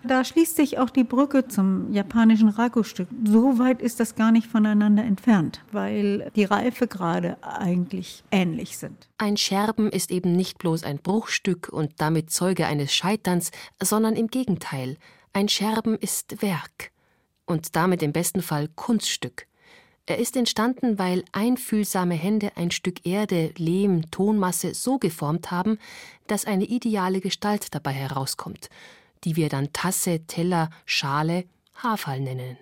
[0.03, 3.07] Da schließt sich auch die Brücke zum japanischen Raku-Stück.
[3.25, 9.09] So weit ist das gar nicht voneinander entfernt, weil die Reifegrade eigentlich ähnlich sind.
[9.17, 14.27] Ein Scherben ist eben nicht bloß ein Bruchstück und damit Zeuge eines Scheiterns, sondern im
[14.27, 14.97] Gegenteil.
[15.33, 16.91] Ein Scherben ist Werk
[17.45, 19.47] und damit im besten Fall Kunststück.
[20.05, 25.79] Er ist entstanden, weil einfühlsame Hände ein Stück Erde, Lehm, Tonmasse so geformt haben,
[26.27, 28.69] dass eine ideale Gestalt dabei herauskommt
[29.23, 32.57] die wir dann Tasse, Teller, Schale, Haarfall nennen.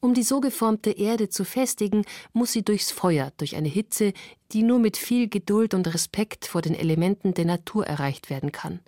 [0.00, 4.12] Um die so geformte Erde zu festigen, muss sie durchs Feuer, durch eine Hitze,
[4.52, 8.80] die nur mit viel Geduld und Respekt vor den Elementen der Natur erreicht werden kann.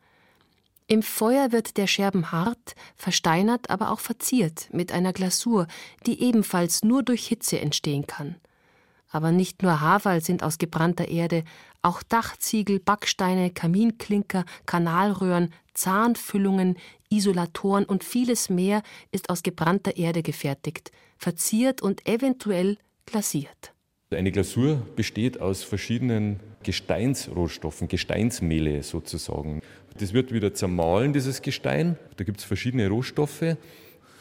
[0.86, 5.68] Im Feuer wird der Scherben hart, versteinert, aber auch verziert mit einer Glasur,
[6.06, 8.36] die ebenfalls nur durch Hitze entstehen kann.
[9.08, 11.44] Aber nicht nur Haferl sind aus gebrannter Erde,
[11.82, 16.76] auch Dachziegel, Backsteine, Kaminklinker, Kanalröhren, Zahnfüllungen,
[17.08, 23.72] Isolatoren und vieles mehr ist aus gebrannter Erde gefertigt, verziert und eventuell glasiert.
[24.10, 29.62] Eine Glasur besteht aus verschiedenen Gesteinsrohstoffen, Gesteinsmehle sozusagen.
[29.98, 31.96] Das wird wieder zermahlen, dieses Gestein.
[32.16, 33.56] Da gibt es verschiedene Rohstoffe,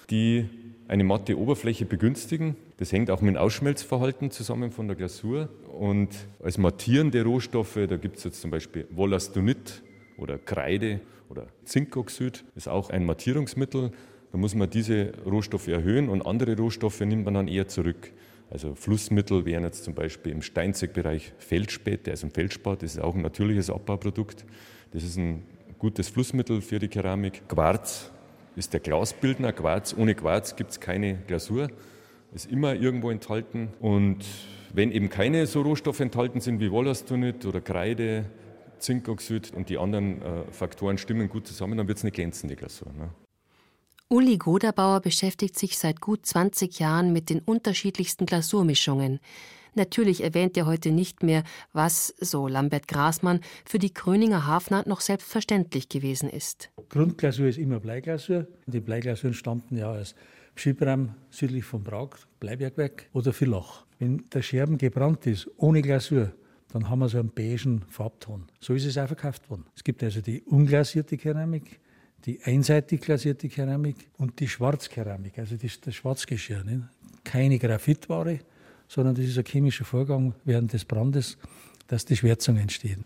[0.10, 0.48] die
[0.88, 2.56] eine matte Oberfläche begünstigen.
[2.78, 5.50] Das hängt auch mit dem Ausschmelzverhalten zusammen von der Glasur.
[5.78, 6.10] Und
[6.42, 9.84] als mattierende Rohstoffe, da gibt es jetzt zum Beispiel Wollastonit
[10.20, 13.92] oder Kreide oder Zinkoxid, ist auch ein Mattierungsmittel.
[14.32, 18.12] Da muss man diese Rohstoffe erhöhen und andere Rohstoffe nimmt man dann eher zurück.
[18.52, 23.16] Also Flussmittel wären jetzt zum Beispiel im Steinzeugbereich Feldspäte, also ein Feldspat, das ist auch
[23.16, 24.46] ein natürliches Abbauprodukт.
[24.92, 25.44] Das ist ein
[25.78, 27.48] gutes Flussmittel für die Keramik.
[27.48, 28.12] Quarz
[28.56, 29.54] ist der Glasbildner.
[29.54, 31.70] Quarz, ohne Quarz gibt es keine Glasur.
[32.34, 33.70] Ist immer irgendwo enthalten.
[33.80, 34.26] Und
[34.74, 38.26] wenn eben keine so Rohstoffe enthalten sind wie Wollastonit oder Kreide,
[38.80, 42.92] Zinkoxid und die anderen äh, Faktoren stimmen gut zusammen, dann wird es eine glänzende Glasur.
[42.94, 43.10] Ne?
[44.10, 49.20] Uli Goderbauer beschäftigt sich seit gut 20 Jahren mit den unterschiedlichsten Glasurmischungen.
[49.76, 55.02] Natürlich erwähnt er heute nicht mehr, was, so Lambert Grasmann, für die Kröninger Hafner noch
[55.02, 56.72] selbstverständlich gewesen ist.
[56.90, 58.48] Grundglasur ist immer Bleiglasur.
[58.66, 60.16] Die Bleiglasuren stammten ja aus
[60.56, 63.86] Schibram südlich von Prag, Bleibergwerk oder Villach.
[64.00, 66.32] Wenn der Scherben gebrannt ist, ohne Glasur,
[66.72, 68.46] dann haben wir so einen beigen Farbton.
[68.60, 69.66] So ist es auch verkauft worden.
[69.76, 71.80] Es gibt also die unglasierte Keramik,
[72.26, 76.64] die einseitig glasierte Keramik und die Schwarzkeramik, also das, das Schwarzgeschirr.
[76.64, 76.82] Nicht?
[77.24, 78.40] Keine Graphitware,
[78.88, 81.38] sondern das ist ein chemischer Vorgang während des Brandes,
[81.88, 83.00] dass die Schwärzung entsteht.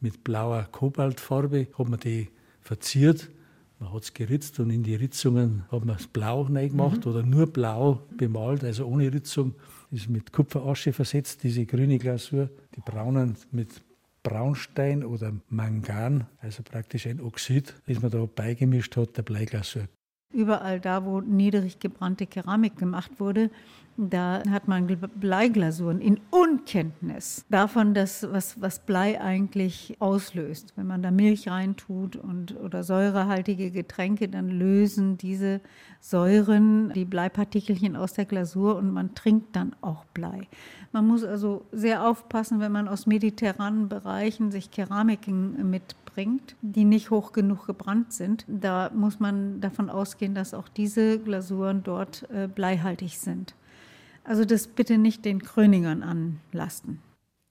[0.00, 2.28] Mit blauer Kobaltfarbe hat man die
[2.60, 3.30] verziert,
[3.80, 7.10] man hat es geritzt und in die Ritzungen hat man es blau gemacht mhm.
[7.10, 9.54] oder nur blau bemalt, also ohne Ritzung.
[9.90, 12.48] Ist mit Kupferasche versetzt, diese grüne Glasur.
[12.76, 13.82] Die braunen mit
[14.22, 19.88] Braunstein oder Mangan, also praktisch ein Oxid, das man da beigemischt hat, der Bleiglasur.
[20.32, 23.50] Überall da, wo niedrig gebrannte Keramik gemacht wurde,
[23.96, 30.72] da hat man Bleiglasuren in Unkenntnis davon, dass, was, was Blei eigentlich auslöst.
[30.76, 35.60] Wenn man da Milch reintut und, oder säurehaltige Getränke, dann lösen diese
[36.00, 40.48] Säuren die Bleipartikelchen aus der Glasur und man trinkt dann auch Blei.
[40.92, 45.68] Man muss also sehr aufpassen, wenn man aus mediterranen Bereichen sich Keramiken
[46.10, 48.44] mitbringt, die nicht hoch genug gebrannt sind.
[48.48, 53.54] Da muss man davon ausgehen, dass auch diese Glasuren dort äh, bleihaltig sind.
[54.24, 57.00] Also das bitte nicht den Kröningern anlasten.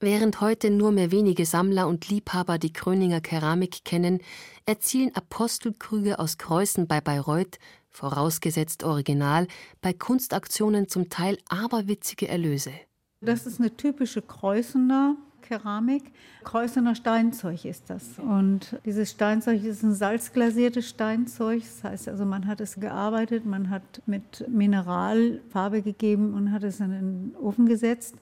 [0.01, 4.19] Während heute nur mehr wenige Sammler und Liebhaber die Kröninger Keramik kennen,
[4.65, 9.47] erzielen Apostelkrüge aus Kreuzen bei Bayreuth, vorausgesetzt Original,
[9.81, 12.71] bei Kunstaktionen zum Teil aberwitzige Erlöse.
[13.19, 15.17] Das ist eine typische Kreuzener
[15.49, 16.11] Keramik.
[16.43, 18.19] Kreuzener Steinzeug ist das.
[18.19, 21.63] Und dieses Steinzeug ist ein salzglasiertes Steinzeug.
[21.63, 26.63] Das heißt also, man hat es gearbeitet, man hat mit Mineral Farbe gegeben und hat
[26.63, 28.15] es in den Ofen gesetzt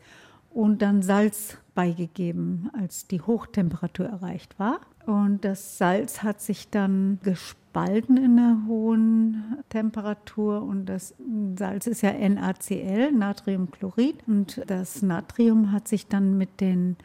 [0.51, 4.79] und dann Salz beigegeben, als die Hochtemperatur erreicht war.
[5.07, 11.15] Und das Salz hat sich dann gespalten in der hohen Temperatur und das
[11.55, 16.97] Salz ist ja NaCl, Natriumchlorid und das Natrium hat sich dann mit den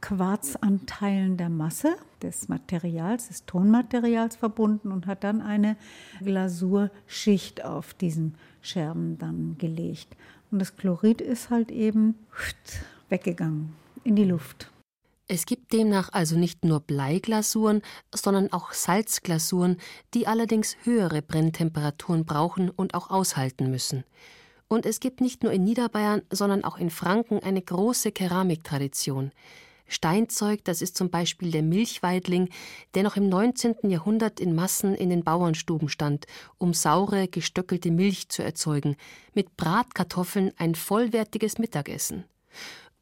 [0.00, 5.76] Quarzanteilen der Masse des Materials, des Tonmaterials verbunden und hat dann eine
[6.22, 10.16] Glasurschicht auf diesen Scherben dann gelegt.
[10.52, 12.14] Und das Chlorid ist halt eben
[13.08, 13.72] weggegangen
[14.04, 14.70] in die Luft.
[15.32, 19.76] Es gibt demnach also nicht nur Bleiglasuren, sondern auch Salzglasuren,
[20.12, 24.02] die allerdings höhere Brenntemperaturen brauchen und auch aushalten müssen.
[24.66, 29.30] Und es gibt nicht nur in Niederbayern, sondern auch in Franken eine große Keramiktradition.
[29.86, 32.48] Steinzeug, das ist zum Beispiel der Milchweidling,
[32.96, 33.88] der noch im 19.
[33.88, 36.26] Jahrhundert in Massen in den Bauernstuben stand,
[36.58, 38.96] um saure, gestöckelte Milch zu erzeugen,
[39.32, 42.24] mit Bratkartoffeln ein vollwertiges Mittagessen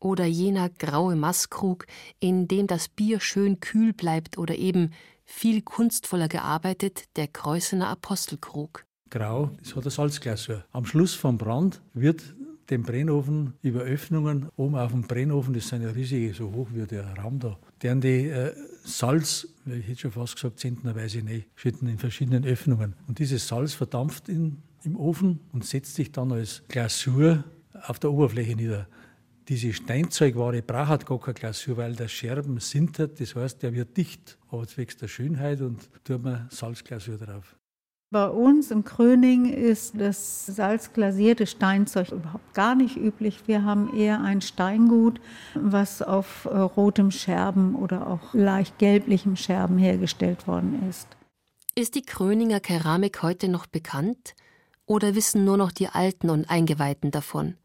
[0.00, 1.86] oder jener graue Maßkrug,
[2.20, 4.92] in dem das Bier schön kühl bleibt oder eben
[5.24, 8.84] viel kunstvoller gearbeitet, der Kreuzener Apostelkrug.
[9.10, 10.64] Grau, das hat eine Salzglasur.
[10.72, 12.34] Am Schluss vom Brand wird
[12.70, 16.86] dem Brennofen über Öffnungen oben auf dem Brennofen, das sind ja riesige, so hoch wie
[16.86, 18.52] der Raum da, deren die äh,
[18.84, 22.94] Salz, ich hätte schon fast gesagt, zentnerweise nicht, schütten in verschiedenen Öffnungen.
[23.06, 27.44] Und dieses Salz verdampft in, im Ofen und setzt sich dann als Glasur
[27.86, 28.86] auf der Oberfläche nieder
[29.48, 34.38] diese Steinzeugware braucht gar keine Glasur, weil der Scherben sintert, das heißt, der wird dicht.
[34.50, 37.56] Aber zwecks der Schönheit und tut man Salzglasur drauf.
[38.10, 43.42] Bei uns im Kröning ist das salzglasierte Steinzeug überhaupt gar nicht üblich.
[43.46, 45.20] Wir haben eher ein Steingut,
[45.54, 51.08] was auf äh, rotem Scherben oder auch leicht gelblichem Scherben hergestellt worden ist.
[51.74, 54.34] Ist die Kröninger Keramik heute noch bekannt?
[54.86, 57.56] Oder wissen nur noch die Alten und Eingeweihten davon?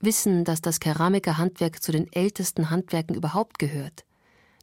[0.00, 4.04] Wissen, dass das Keramikerhandwerk zu den ältesten Handwerken überhaupt gehört?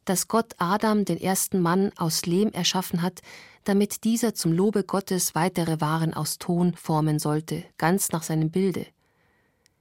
[0.04, 3.20] Dass Gott Adam, den ersten Mann, aus Lehm erschaffen hat,
[3.64, 8.86] damit dieser zum Lobe Gottes weitere Waren aus Ton formen sollte, ganz nach seinem Bilde.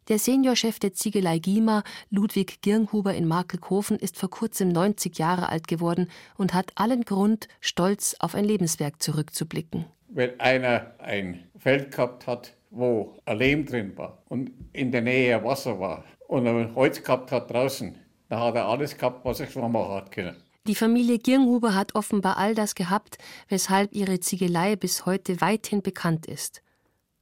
[0.09, 5.67] Der Seniorchef der Ziegelei Gima, Ludwig Girnhuber in Markelkofen, ist vor kurzem 90 Jahre alt
[5.67, 9.85] geworden und hat allen Grund, stolz auf ein Lebenswerk zurückzublicken.
[10.09, 15.43] Wenn einer ein Feld gehabt hat, wo ein Lehm drin war und in der Nähe
[15.43, 17.95] Wasser war und ein Holz gehabt hat draußen,
[18.29, 20.35] dann hat er alles gehabt, was er schon machen hat können.
[20.65, 23.17] Die Familie Girnhuber hat offenbar all das gehabt,
[23.49, 26.61] weshalb ihre Ziegelei bis heute weithin bekannt ist.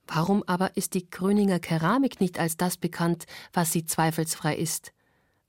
[0.07, 4.93] Warum aber ist die Gröninger Keramik nicht als das bekannt, was sie zweifelsfrei ist?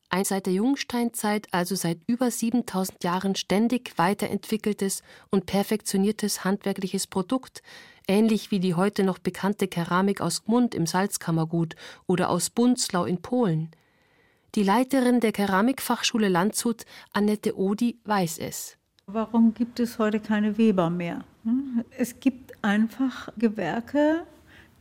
[0.09, 7.63] Ein seit der Jungsteinzeit, also seit über 7000 Jahren ständig weiterentwickeltes und perfektioniertes handwerkliches Produkt,
[8.09, 13.23] ähnlich wie die heute noch bekannte Keramik aus Gmund im Salzkammergut oder aus Bunzlau in
[13.23, 13.71] Polen–
[14.55, 16.85] die Leiterin der Keramikfachschule Landshut,
[17.15, 18.77] Annette Odi, weiß es.
[19.07, 21.25] Warum gibt es heute keine Weber mehr?
[21.97, 24.27] Es gibt einfach Gewerke,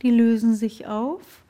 [0.02, 1.42] die lösen sich auf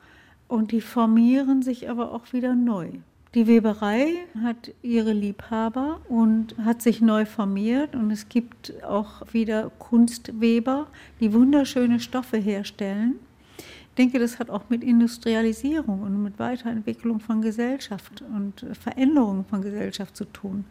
[0.47, 2.91] und die formieren sich aber auch wieder neu.
[3.35, 9.71] Die Weberei hat ihre Liebhaber und hat sich neu formiert und es gibt auch wieder
[9.79, 10.85] Kunstweber,
[11.19, 13.15] die wunderschöne Stoffe herstellen.
[13.57, 19.63] Ich denke, das hat auch mit Industrialisierung und mit Weiterentwicklung von Gesellschaft und Veränderung von
[19.63, 20.65] Gesellschaft zu tun.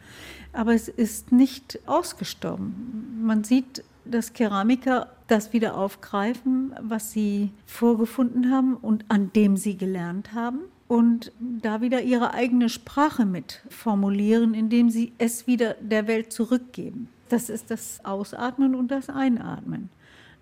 [0.52, 3.22] Aber es ist nicht ausgestorben.
[3.24, 9.76] Man sieht, dass Keramiker das wieder aufgreifen, was sie vorgefunden haben und an dem sie
[9.76, 10.60] gelernt haben
[10.92, 17.08] und da wieder ihre eigene Sprache mit formulieren, indem sie es wieder der Welt zurückgeben.
[17.30, 19.88] Das ist das Ausatmen und das Einatmen.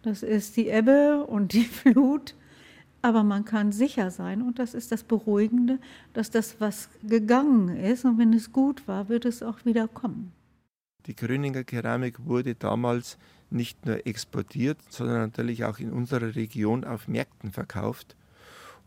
[0.03, 2.35] Das ist die Ebbe und die Flut
[3.03, 5.79] aber man kann sicher sein, und das ist das Beruhigende,
[6.13, 10.33] dass das, was gegangen ist, und wenn es gut war, wird es auch wieder kommen.
[11.07, 13.17] Die Gröninger Keramik wurde damals
[13.49, 18.17] nicht nur exportiert, sondern natürlich auch in unserer Region auf Märkten verkauft.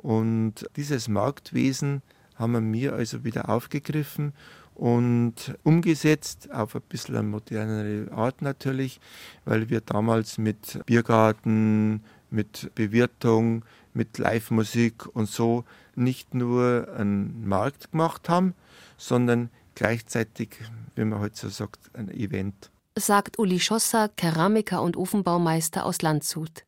[0.03, 2.01] Und dieses Marktwesen
[2.35, 4.33] haben wir also wieder aufgegriffen
[4.75, 8.99] und umgesetzt auf ein bisschen eine modernere Art natürlich,
[9.45, 13.63] weil wir damals mit Biergarten, mit Bewirtung,
[13.93, 15.63] mit Live-Musik und so
[15.95, 18.55] nicht nur einen Markt gemacht haben,
[18.97, 20.49] sondern gleichzeitig,
[20.95, 22.71] wie man heute so sagt, ein Event.
[22.99, 26.65] Sagt Uli Schosser, Keramiker und Ofenbaumeister aus Landshut.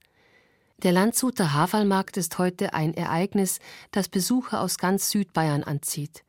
[0.84, 3.60] Der Landshuter Haferlmarkt ist heute ein Ereignis,
[3.92, 6.26] das Besucher aus ganz Südbayern anzieht.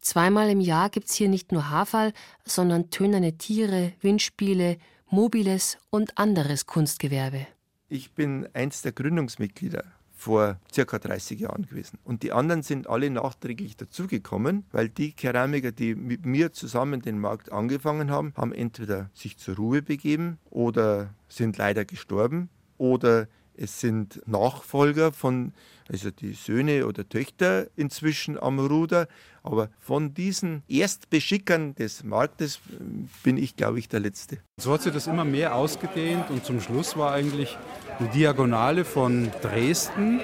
[0.00, 2.12] Zweimal im Jahr gibt es hier nicht nur Haferl,
[2.44, 4.76] sondern tönerne Tiere, Windspiele,
[5.08, 7.46] mobiles und anderes Kunstgewerbe.
[7.88, 11.98] Ich bin eins der Gründungsmitglieder vor circa 30 Jahren gewesen.
[12.04, 17.18] Und die anderen sind alle nachträglich dazugekommen, weil die Keramiker, die mit mir zusammen den
[17.18, 23.80] Markt angefangen haben, haben entweder sich zur Ruhe begeben oder sind leider gestorben oder es
[23.80, 25.52] sind Nachfolger von,
[25.88, 29.08] also die Söhne oder Töchter inzwischen am Ruder.
[29.42, 32.82] Aber von diesen Erstbeschickern des Marktes äh,
[33.22, 34.38] bin ich, glaube ich, der Letzte.
[34.56, 37.56] So hat sich das immer mehr ausgedehnt und zum Schluss war eigentlich
[37.98, 40.20] eine Diagonale von Dresden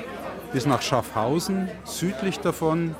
[0.52, 2.94] bis nach Schaffhausen, südlich davon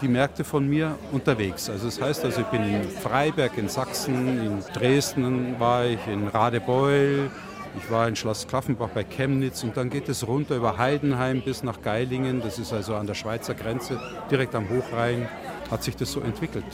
[0.00, 1.70] die Märkte von mir unterwegs.
[1.70, 6.28] Also das heißt, also ich bin in Freiberg in Sachsen, in Dresden war ich, in
[6.28, 7.30] Radebeul,
[7.76, 11.62] ich war in Schloss Klaffenbach bei Chemnitz und dann geht es runter über Heidenheim bis
[11.62, 12.40] nach Geilingen.
[12.40, 15.28] Das ist also an der Schweizer Grenze, direkt am Hochrhein,
[15.70, 16.64] hat sich das so entwickelt.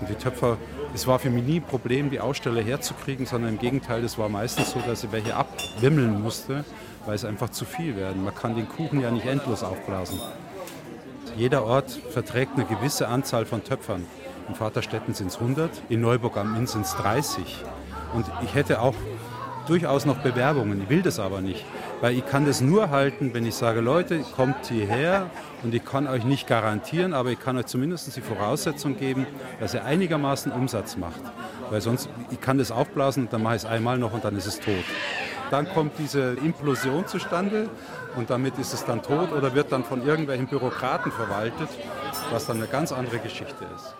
[0.00, 0.56] Und die Töpfer,
[0.94, 4.28] es war für mich nie ein Problem, die Aussteller herzukriegen, sondern im Gegenteil, es war
[4.28, 6.64] meistens so, dass ich welche abwimmeln musste,
[7.04, 8.24] weil es einfach zu viel werden.
[8.24, 10.20] Man kann den Kuchen ja nicht endlos aufblasen.
[11.36, 14.06] Jeder Ort verträgt eine gewisse Anzahl von Töpfern.
[14.48, 17.64] In Vaterstetten sind es 100, in Neuburg am Inn sind es 30.
[18.12, 18.94] Und ich hätte auch
[19.66, 20.82] durchaus noch Bewerbungen.
[20.82, 21.64] Ich will das aber nicht,
[22.00, 25.30] weil ich kann das nur halten, wenn ich sage, Leute, kommt hierher
[25.62, 29.26] und ich kann euch nicht garantieren, aber ich kann euch zumindest die Voraussetzung geben,
[29.60, 31.20] dass ihr einigermaßen Umsatz macht.
[31.70, 34.36] Weil sonst, ich kann das aufblasen und dann mache ich es einmal noch und dann
[34.36, 34.84] ist es tot.
[35.50, 37.68] Dann kommt diese Implosion zustande
[38.16, 41.68] und damit ist es dann tot oder wird dann von irgendwelchen Bürokraten verwaltet,
[42.30, 43.94] was dann eine ganz andere Geschichte ist.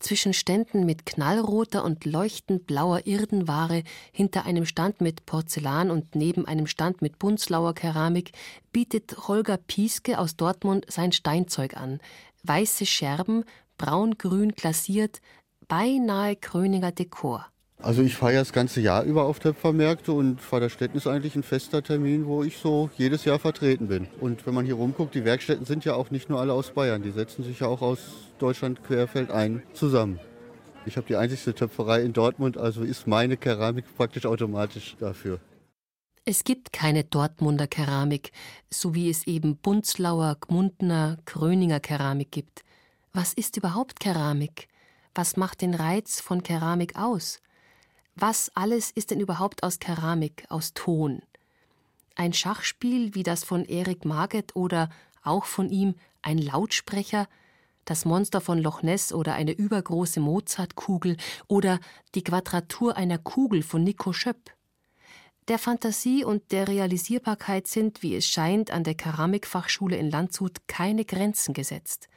[0.00, 6.46] Zwischen Ständen mit knallroter und leuchtend blauer Irdenware, hinter einem Stand mit Porzellan und neben
[6.46, 8.32] einem Stand mit Bunzlauer Keramik
[8.72, 12.00] bietet Holger Pieske aus Dortmund sein Steinzeug an.
[12.44, 13.44] Weiße Scherben,
[13.76, 15.20] braun-grün glasiert,
[15.68, 17.46] beinahe Kröninger Dekor.
[17.82, 21.42] Also ich fahre ja das ganze Jahr über auf Töpfermärkte und Vaterstetten ist eigentlich ein
[21.42, 24.06] fester Termin, wo ich so jedes Jahr vertreten bin.
[24.20, 27.02] Und wenn man hier rumguckt, die Werkstätten sind ja auch nicht nur alle aus Bayern,
[27.02, 28.00] die setzen sich ja auch aus
[28.38, 30.20] Deutschland querfeld ein zusammen.
[30.84, 35.40] Ich habe die einzigste Töpferei in Dortmund, also ist meine Keramik praktisch automatisch dafür.
[36.26, 38.32] Es gibt keine Dortmunder Keramik,
[38.68, 42.62] so wie es eben Bunzlauer, Gmundner, Kröninger Keramik gibt.
[43.14, 44.68] Was ist überhaupt Keramik?
[45.14, 47.40] Was macht den Reiz von Keramik aus?
[48.22, 51.22] Was alles ist denn überhaupt aus Keramik, aus Ton?
[52.16, 54.90] Ein Schachspiel wie das von Erik Marget oder
[55.22, 57.28] auch von ihm ein Lautsprecher,
[57.86, 61.16] das Monster von Loch Ness oder eine übergroße Mozartkugel
[61.48, 61.80] oder
[62.14, 64.50] die Quadratur einer Kugel von Nico Schöpp.
[65.48, 71.06] Der Fantasie und der Realisierbarkeit sind, wie es scheint, an der Keramikfachschule in Landshut keine
[71.06, 72.10] Grenzen gesetzt.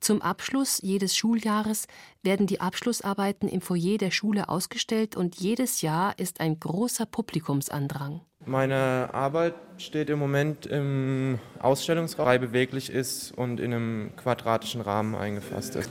[0.00, 1.86] Zum Abschluss jedes Schuljahres
[2.22, 8.22] werden die Abschlussarbeiten im Foyer der Schule ausgestellt und jedes Jahr ist ein großer Publikumsandrang.
[8.46, 15.14] Meine Arbeit steht im Moment im Ausstellungsraum, frei beweglich ist und in einem quadratischen Rahmen
[15.14, 15.90] eingefasst ist.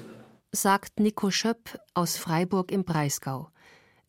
[0.51, 3.49] Sagt Nico Schöpp aus Freiburg im Breisgau.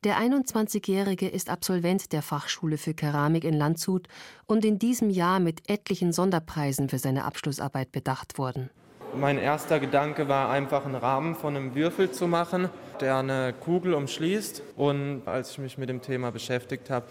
[0.03, 4.09] Der 21-Jährige ist Absolvent der Fachschule für Keramik in Landshut
[4.47, 8.71] und in diesem Jahr mit etlichen Sonderpreisen für seine Abschlussarbeit bedacht worden.
[9.15, 12.69] Mein erster Gedanke war einfach einen Rahmen von einem Würfel zu machen,
[13.01, 14.63] der eine Kugel umschließt.
[14.77, 17.07] Und als ich mich mit dem Thema beschäftigt habe,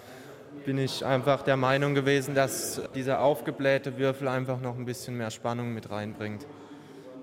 [0.66, 5.30] bin ich einfach der Meinung gewesen, dass dieser aufgeblähte Würfel einfach noch ein bisschen mehr
[5.30, 6.48] Spannung mit reinbringt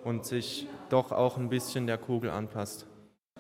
[0.05, 2.87] und sich doch auch ein bisschen der Kugel anpasst.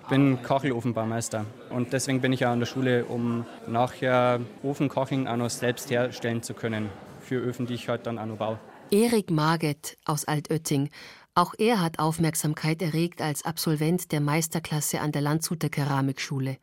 [0.01, 5.37] Ich bin Kachelofenbaumeister und deswegen bin ich ja an der Schule, um nachher Ofenkacheln auch
[5.37, 6.89] noch selbst herstellen zu können
[7.21, 8.59] für Öfen, die ich halt dann auch noch baue.
[8.91, 10.91] Erik Marget aus Altötting
[11.37, 16.57] auch er hat Aufmerksamkeit erregt als Absolvent der Meisterklasse an der Landshuter Keramikschule.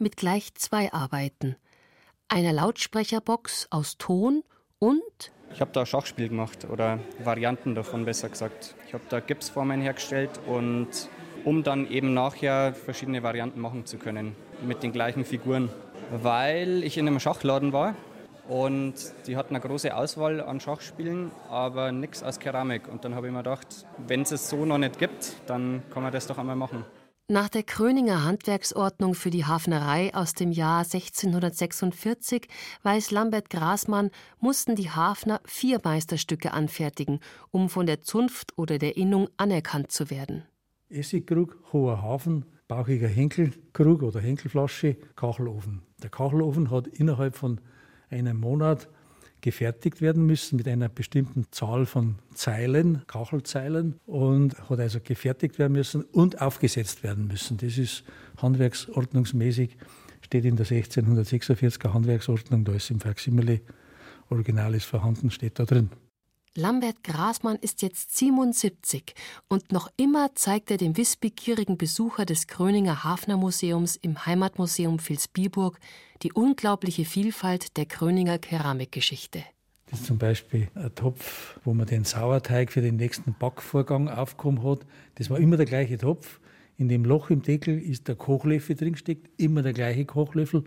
[0.00, 1.54] Mit gleich zwei Arbeiten.
[2.28, 4.42] Einer Lautsprecherbox aus Ton
[4.80, 5.30] und.
[5.52, 8.74] Ich habe da Schachspiel gemacht oder Varianten davon besser gesagt.
[8.88, 10.88] Ich habe da Gipsformen hergestellt und
[11.44, 14.34] um dann eben nachher verschiedene Varianten machen zu können
[14.66, 15.70] mit den gleichen Figuren.
[16.10, 17.94] Weil ich in einem Schachladen war
[18.48, 18.94] und
[19.26, 22.88] die hatten eine große Auswahl an Schachspielen, aber nichts aus Keramik.
[22.88, 26.02] Und dann habe ich mir gedacht, wenn es es so noch nicht gibt, dann kann
[26.02, 26.84] man das doch einmal machen.
[27.28, 32.46] Nach der Kröninger Handwerksordnung für die Hafnerei aus dem Jahr 1646
[32.84, 37.18] weiß Lambert Grasmann, mussten die Hafner vier Meisterstücke anfertigen,
[37.50, 40.44] um von der Zunft oder der Innung anerkannt zu werden.
[40.88, 45.82] Essigkrug, hoher Hafen, bauchiger Henkelkrug oder Henkelflasche, Kachelofen.
[46.04, 47.60] Der Kachelofen hat innerhalb von
[48.10, 48.88] einem Monat
[49.40, 55.74] gefertigt werden müssen mit einer bestimmten Zahl von Zeilen, Kachelzeilen und hat also gefertigt werden
[55.74, 57.56] müssen und aufgesetzt werden müssen.
[57.58, 58.02] Das ist
[58.38, 59.76] handwerksordnungsmäßig,
[60.22, 63.60] steht in der 1646er Handwerksordnung, da ist im Faksimile
[64.30, 65.90] Original ist vorhanden, steht da drin.
[66.56, 69.14] Lambert Grasmann ist jetzt 77
[69.48, 75.78] und noch immer zeigt er dem wissbegierigen Besucher des Gröninger Hafnermuseums im Heimatmuseum Vilsbiburg
[76.22, 79.44] die unglaubliche Vielfalt der Gröninger Keramikgeschichte.
[79.90, 84.64] Das ist zum Beispiel ein Topf, wo man den Sauerteig für den nächsten Backvorgang aufgekommen
[84.64, 84.80] hat.
[85.16, 86.40] Das war immer der gleiche Topf.
[86.78, 90.64] In dem Loch im Deckel ist der Kochlöffel drin steckt, immer der gleiche Kochlöffel.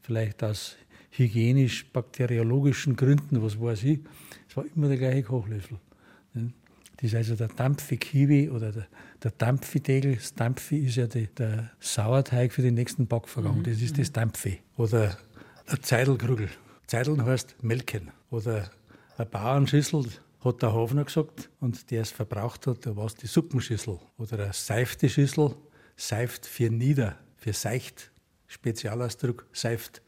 [0.00, 0.76] Vielleicht aus
[1.10, 4.00] hygienisch-bakteriologischen Gründen, was weiß ich.
[4.56, 5.78] Es war immer der gleiche Kochlöffel.
[6.32, 6.42] Das
[7.02, 8.86] ist also der Dampfi-Kiwi oder der,
[9.22, 10.16] der Dampfi-Tegel.
[10.16, 13.58] Das Dampfi ist ja die, der Sauerteig für den nächsten Backvorgang.
[13.58, 13.64] Mhm.
[13.64, 14.60] Das ist das Dampfi.
[14.78, 15.18] Oder
[15.66, 16.48] ein Zeidelkrügel.
[16.86, 18.10] Zeideln heißt melken.
[18.30, 18.70] Oder
[19.18, 20.06] eine Bauernschüssel,
[20.40, 23.98] hat der Hofner gesagt, und der es verbraucht hat, da war es die Suppenschüssel.
[24.16, 25.54] Oder eine seifte Schüssel,
[25.96, 28.10] seift für nieder, für seicht.
[28.46, 30.00] Spezialausdruck, seift.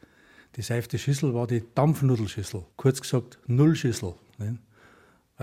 [0.55, 2.65] Die seifte Schüssel war die Dampfnudelschüssel.
[2.77, 4.15] Kurz gesagt, Nullschüssel.
[4.39, 4.57] Ne?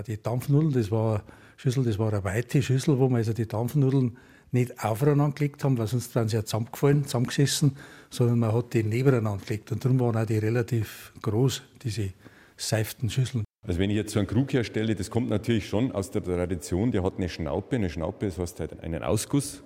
[0.07, 1.23] Die Dampfnudeln, das war eine
[1.57, 4.17] Schüssel, das war eine weite Schüssel, wo wir also die Dampfnudeln
[4.53, 7.77] nicht aufeinander gelegt haben, weil sonst wären sie ja zusammengefallen, zusammengesessen,
[8.11, 9.73] sondern man hat die nebeneinander gelegt.
[9.73, 12.11] Und darum waren auch die relativ groß, diese
[12.57, 13.45] seiften Schüsseln.
[13.67, 16.93] Also wenn ich jetzt so einen Krug herstelle, das kommt natürlich schon aus der Tradition,
[16.93, 17.77] der hat eine Schnaupe.
[17.77, 19.63] Eine Schnaupe, das heißt halt einen Ausguss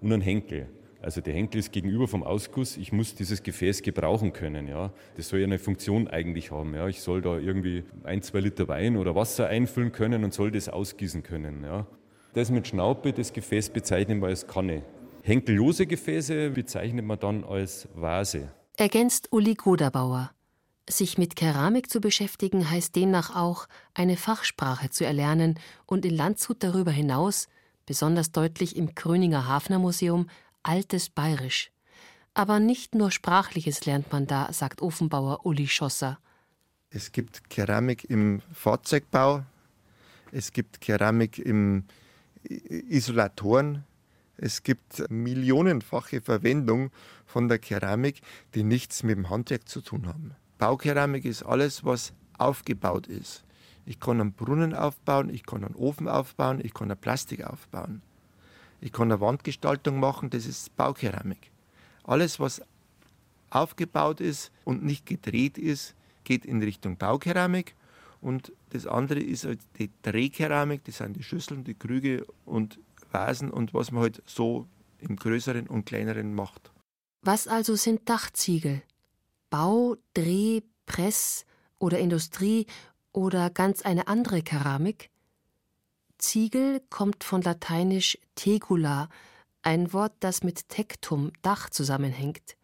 [0.00, 0.68] und einen Henkel.
[1.00, 2.76] Also der Henkel ist gegenüber vom Ausguss.
[2.76, 4.66] Ich muss dieses Gefäß gebrauchen können.
[4.66, 4.92] Ja.
[5.16, 6.74] Das soll ja eine Funktion eigentlich haben.
[6.74, 6.88] Ja.
[6.88, 10.68] Ich soll da irgendwie ein, zwei Liter Wein oder Wasser einfüllen können und soll das
[10.68, 11.62] ausgießen können.
[11.62, 11.86] Ja.
[12.34, 14.82] Das mit Schnaupe, das Gefäß bezeichnen wir als Kanne.
[15.22, 18.50] Henkellose Gefäße bezeichnet man dann als Vase.
[18.76, 20.30] Ergänzt Uli Godabauer.
[20.88, 26.62] Sich mit Keramik zu beschäftigen heißt demnach auch, eine Fachsprache zu erlernen und in Landshut
[26.62, 27.48] darüber hinaus,
[27.84, 30.28] besonders deutlich im Kröninger Hafner Museum,
[30.62, 31.70] altes Bayerisch.
[32.34, 36.18] Aber nicht nur Sprachliches lernt man da, sagt Ofenbauer Uli Schosser.
[36.90, 39.44] Es gibt Keramik im Fahrzeugbau,
[40.32, 41.84] es gibt Keramik im
[42.42, 43.84] Isolatoren,
[44.36, 46.90] es gibt millionenfache Verwendung
[47.26, 48.22] von der Keramik,
[48.54, 50.34] die nichts mit dem Handwerk zu tun haben.
[50.58, 53.44] Baukeramik ist alles, was aufgebaut ist.
[53.84, 58.02] Ich kann einen Brunnen aufbauen, ich kann einen Ofen aufbauen, ich kann eine Plastik aufbauen.
[58.80, 61.50] Ich kann eine Wandgestaltung machen, das ist Baukeramik.
[62.04, 62.62] Alles, was
[63.50, 67.74] aufgebaut ist und nicht gedreht ist, geht in Richtung Baukeramik.
[68.20, 72.78] Und das andere ist halt die Drehkeramik, das sind die Schüsseln, die Krüge und
[73.10, 74.66] Vasen und was man halt so
[75.00, 76.70] im Größeren und Kleineren macht.
[77.22, 78.82] Was also sind Dachziegel?
[79.50, 81.46] Bau, Dreh, Press
[81.78, 82.66] oder Industrie
[83.12, 85.10] oder ganz eine andere Keramik?
[86.18, 89.08] Ziegel kommt von lateinisch tegula,
[89.62, 92.56] ein Wort, das mit Tektum, Dach zusammenhängt.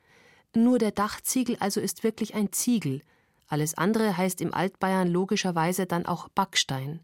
[0.55, 3.03] Nur der Dachziegel also ist wirklich ein Ziegel.
[3.49, 7.01] Alles andere heißt im Altbayern logischerweise dann auch Backstein.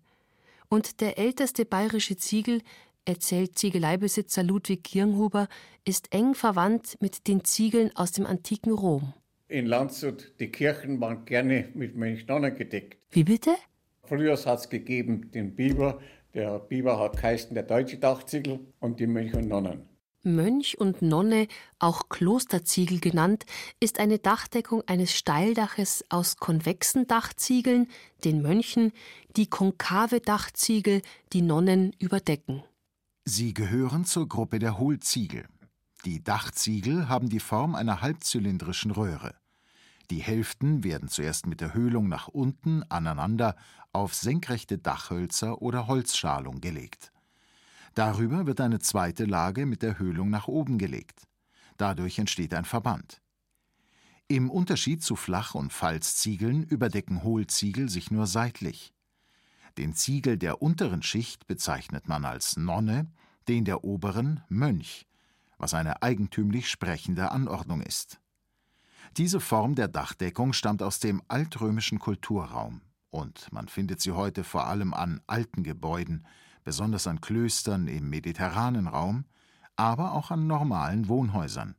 [0.68, 2.62] Und der älteste bayerische Ziegel,
[3.05, 5.48] erzählt Ziegeleibesitzer Ludwig Kirnhuber,
[5.84, 9.12] ist eng verwandt mit den Ziegeln aus dem antiken Rom.
[9.48, 12.98] In Landshut, die Kirchen waren gerne mit Mönchnonnen gedeckt.
[13.11, 13.57] Wie bitte?
[14.05, 16.01] Früher hat es gegeben den Biber,
[16.34, 19.90] der Biber hat geheißen der deutsche Dachziegel und die Mönch und Nonnen.
[20.22, 23.46] Mönch und Nonne, auch Klosterziegel genannt,
[23.80, 27.88] ist eine Dachdeckung eines Steildaches aus konvexen Dachziegeln,
[28.24, 28.92] den Mönchen,
[29.36, 31.00] die konkave Dachziegel,
[31.32, 32.62] die Nonnen überdecken.
[33.24, 35.46] Sie gehören zur Gruppe der Hohlziegel.
[36.04, 39.34] Die Dachziegel haben die Form einer halbzylindrischen Röhre.
[40.10, 43.54] Die Hälften werden zuerst mit der Höhlung nach unten aneinander
[43.93, 47.12] auf senkrechte Dachhölzer oder Holzschalung gelegt.
[47.95, 51.26] Darüber wird eine zweite Lage mit der Höhlung nach oben gelegt.
[51.76, 53.20] Dadurch entsteht ein Verband.
[54.28, 58.95] Im Unterschied zu Flach- und Falzziegeln überdecken Hohlziegel sich nur seitlich.
[59.76, 63.11] Den Ziegel der unteren Schicht bezeichnet man als Nonne,
[63.49, 65.09] den der oberen Mönch,
[65.59, 68.20] was eine eigentümlich sprechende Anordnung ist.
[69.16, 74.66] Diese Form der Dachdeckung stammt aus dem altrömischen Kulturraum und man findet sie heute vor
[74.66, 76.26] allem an alten Gebäuden,
[76.64, 79.24] besonders an Klöstern im mediterranen Raum,
[79.76, 81.74] aber auch an normalen Wohnhäusern.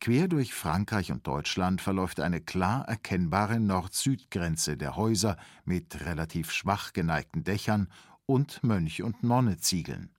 [0.00, 6.94] Quer durch Frankreich und Deutschland verläuft eine klar erkennbare Nord-Süd-Grenze der Häuser mit relativ schwach
[6.94, 7.88] geneigten Dächern
[8.24, 10.14] und Mönch- und Nonneziegeln.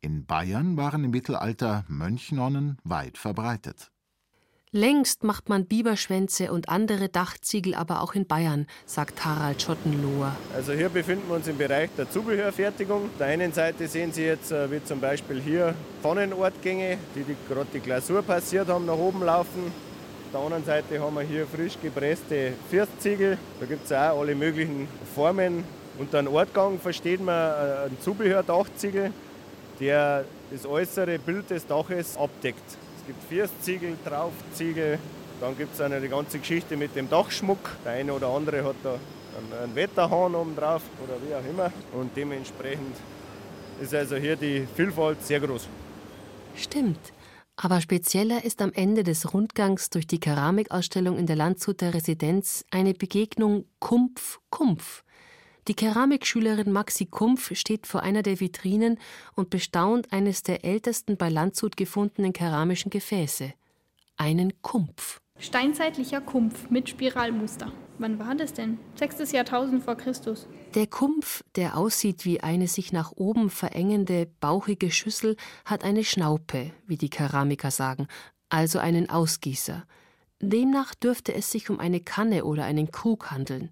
[0.00, 3.90] In Bayern waren im Mittelalter Mönchnonnen weit verbreitet.
[4.76, 10.34] Längst macht man Biberschwänze und andere Dachziegel aber auch in Bayern, sagt Harald Schottenloher.
[10.52, 13.04] Also hier befinden wir uns im Bereich der Zubehörfertigung.
[13.04, 17.36] Auf der einen Seite sehen Sie jetzt, äh, wie zum Beispiel hier Pfannenortgänge, die, die
[17.48, 19.62] gerade die Glasur passiert haben, nach oben laufen.
[19.68, 23.38] Auf der anderen Seite haben wir hier frisch gepresste Firstziegel.
[23.60, 25.62] Da gibt es auch alle möglichen Formen.
[26.00, 29.12] Unter einem Ortgang versteht man äh, einen Zubehördachziegel,
[29.78, 32.78] der das äußere Bild des Daches abdeckt.
[33.04, 34.98] Es gibt Firstziegel, Traufziegel,
[35.38, 37.58] dann gibt es eine ganze Geschichte mit dem Dachschmuck.
[37.84, 38.98] Der eine oder andere hat da
[39.62, 41.70] einen Wetterhahn oben drauf oder wie auch immer.
[41.92, 42.96] Und dementsprechend
[43.78, 45.68] ist also hier die Vielfalt sehr groß.
[46.56, 47.12] Stimmt.
[47.56, 52.94] Aber spezieller ist am Ende des Rundgangs durch die Keramikausstellung in der Landshuter Residenz eine
[52.94, 55.03] Begegnung Kumpf-Kumpf.
[55.66, 58.98] Die Keramikschülerin Maxi Kumpf steht vor einer der Vitrinen
[59.34, 63.54] und bestaunt eines der ältesten bei Landshut gefundenen keramischen Gefäße.
[64.18, 65.20] Einen Kumpf.
[65.38, 67.72] Steinzeitlicher Kumpf mit Spiralmuster.
[67.98, 68.78] Wann war das denn?
[68.94, 70.46] Sechstes Jahrtausend vor Christus.
[70.74, 76.72] Der Kumpf, der aussieht wie eine sich nach oben verengende, bauchige Schüssel, hat eine Schnaupe,
[76.86, 78.06] wie die Keramiker sagen,
[78.50, 79.86] also einen Ausgießer.
[80.40, 83.70] Demnach dürfte es sich um eine Kanne oder einen Krug handeln.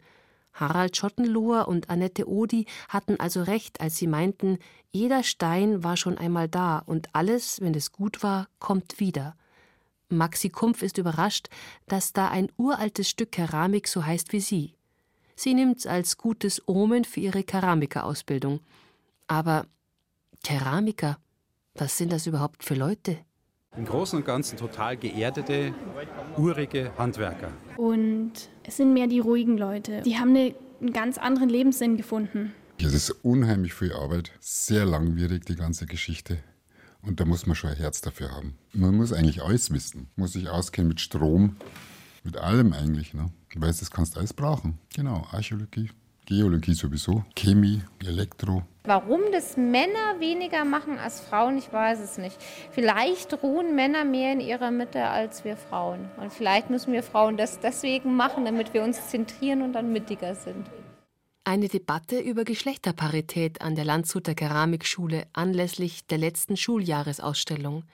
[0.53, 4.59] Harald Schottenloher und Annette Odi hatten also recht, als sie meinten,
[4.91, 9.35] jeder Stein war schon einmal da und alles, wenn es gut war, kommt wieder.
[10.09, 11.49] Maxi Kumpf ist überrascht,
[11.87, 14.75] dass da ein uraltes Stück Keramik so heißt wie sie.
[15.35, 18.61] Sie nimmt's als gutes Omen für ihre Keramikerausbildung.
[19.27, 19.67] Aber
[20.45, 21.19] Keramiker,
[21.75, 23.19] was sind das überhaupt für Leute?
[23.75, 25.73] Im Großen und Ganzen total geerdete,
[26.37, 27.51] urige Handwerker.
[27.79, 28.33] Und
[28.65, 30.03] es sind mehr die ruhigen Leute.
[30.03, 32.53] Die haben eine, einen ganz anderen Lebenssinn gefunden.
[32.79, 36.39] Ja, das ist unheimlich viel Arbeit, sehr langwierig, die ganze Geschichte.
[37.01, 38.59] Und da muss man schon ein Herz dafür haben.
[38.75, 40.09] Man muss eigentlich alles wissen.
[40.17, 41.57] Muss sich auskennen mit Strom,
[42.25, 43.15] mit allem eigentlich.
[43.15, 43.31] Ne?
[43.55, 44.79] Weil das kannst du alles brauchen.
[44.95, 45.91] Genau, Archäologie,
[46.33, 48.63] Geologie sowieso, Chemie, Elektro.
[48.85, 52.39] Warum das Männer weniger machen als Frauen, ich weiß es nicht.
[52.71, 56.09] Vielleicht ruhen Männer mehr in ihrer Mitte als wir Frauen.
[56.17, 60.35] Und vielleicht müssen wir Frauen das deswegen machen, damit wir uns zentrieren und dann mittiger
[60.35, 60.71] sind.
[61.45, 67.85] Eine Debatte über Geschlechterparität an der Landshuter Keramikschule anlässlich der letzten Schuljahresausstellung.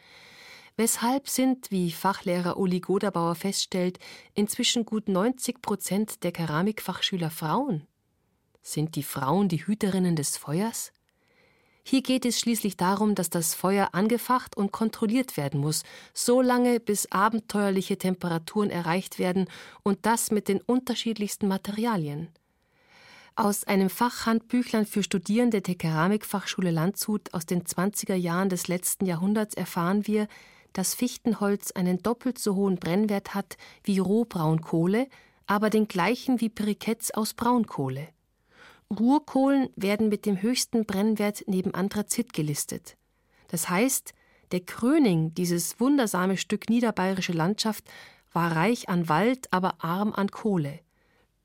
[0.76, 3.98] Weshalb sind, wie Fachlehrer Uli Goderbauer feststellt,
[4.34, 7.88] inzwischen gut 90 Prozent der Keramikfachschüler Frauen?
[8.68, 10.92] Sind die Frauen die Hüterinnen des Feuers?
[11.84, 16.78] Hier geht es schließlich darum, dass das Feuer angefacht und kontrolliert werden muss, so lange
[16.78, 19.48] bis abenteuerliche Temperaturen erreicht werden
[19.84, 22.28] und das mit den unterschiedlichsten Materialien.
[23.36, 29.54] Aus einem Fachhandbüchlein für Studierende der Keramikfachschule Landshut aus den 20er Jahren des letzten Jahrhunderts
[29.54, 30.28] erfahren wir,
[30.74, 35.08] dass Fichtenholz einen doppelt so hohen Brennwert hat wie Rohbraunkohle,
[35.46, 38.08] aber den gleichen wie Briketts aus Braunkohle.
[38.96, 42.96] Ruhrkohlen werden mit dem höchsten Brennwert neben Anthrazit gelistet.
[43.48, 44.14] Das heißt,
[44.52, 47.84] der Kröning, dieses wundersame Stück niederbayerische Landschaft,
[48.32, 50.80] war reich an Wald, aber arm an Kohle.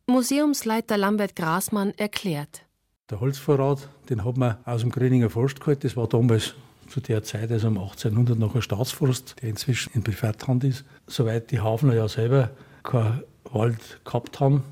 [0.07, 2.65] Museumsleiter Lambert Grasmann erklärt.
[3.09, 5.83] Der Holzvorrat, den hat man aus dem Gröninger Forst geholt.
[5.83, 6.55] Das war damals
[6.87, 10.85] zu der Zeit, also um 1800, noch ein Staatsforst, der inzwischen in Privathand ist.
[11.07, 12.51] Soweit die Hafner ja selber
[12.83, 14.63] keinen Wald gehabt haben.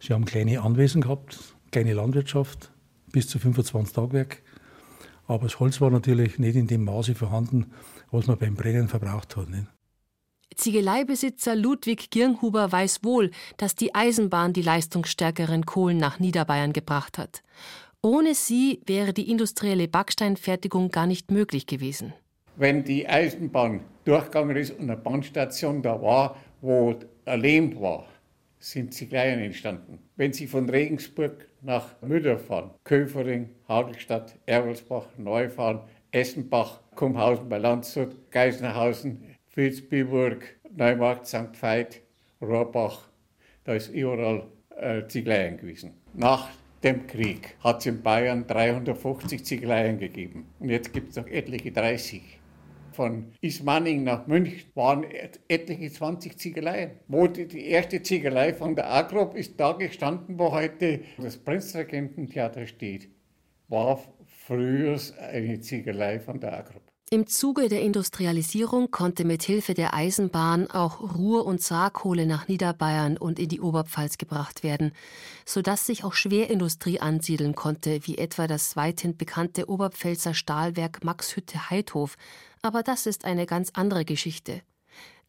[0.00, 1.38] Sie haben kleine Anwesen gehabt,
[1.70, 2.70] kleine Landwirtschaft,
[3.12, 4.42] bis zu 25 Tagwerk.
[5.26, 7.72] Aber das Holz war natürlich nicht in dem Maße vorhanden,
[8.10, 9.50] was man beim Brennen verbraucht hat.
[9.50, 9.66] Nicht?
[10.56, 17.42] Ziegeleibesitzer Ludwig Girnhuber weiß wohl, dass die Eisenbahn die leistungsstärkeren Kohlen nach Niederbayern gebracht hat.
[18.02, 22.12] Ohne sie wäre die industrielle Backsteinfertigung gar nicht möglich gewesen.
[22.56, 28.06] Wenn die Eisenbahn durchgegangen ist und eine Bahnstation da war, wo erlehmt war,
[28.58, 29.98] sind Ziegleien entstanden.
[30.16, 35.80] Wenn Sie von Regensburg nach Mütter fahren, Köfering, Hagelstadt, Erwelsbach, Neufahren,
[36.10, 39.22] Essenbach, Kumhausen bei Landshut, Geisenhausen,
[39.54, 41.60] Vilsbiburg, Neumarkt, St.
[41.60, 42.00] Veit,
[42.40, 43.08] Rohrbach,
[43.64, 44.46] da ist überall
[44.76, 45.92] äh, Ziegleien gewesen.
[46.14, 46.48] Nach
[46.82, 51.72] dem Krieg hat es in Bayern 350 Ziegleien gegeben und jetzt gibt es noch etliche
[51.72, 52.37] 30
[52.98, 55.04] von Ismaning nach München waren
[55.46, 56.90] etliche 20 Ziegeleien.
[57.06, 63.08] Wo die, erste Ziegelei von der Agrop ist da gestanden, wo heute das Prinzregententheater steht,
[63.68, 66.82] war früher eine Ziegelei von der Agrop.
[67.10, 73.16] Im Zuge der Industrialisierung konnte mit Hilfe der Eisenbahn auch Ruhr- und Saarkohle nach Niederbayern
[73.16, 74.92] und in die Oberpfalz gebracht werden,
[75.46, 82.16] sodass sich auch Schwerindustrie ansiedeln konnte, wie etwa das weithin bekannte Oberpfälzer Stahlwerk Maxhütte-Heidhof,
[82.62, 84.62] aber das ist eine ganz andere Geschichte.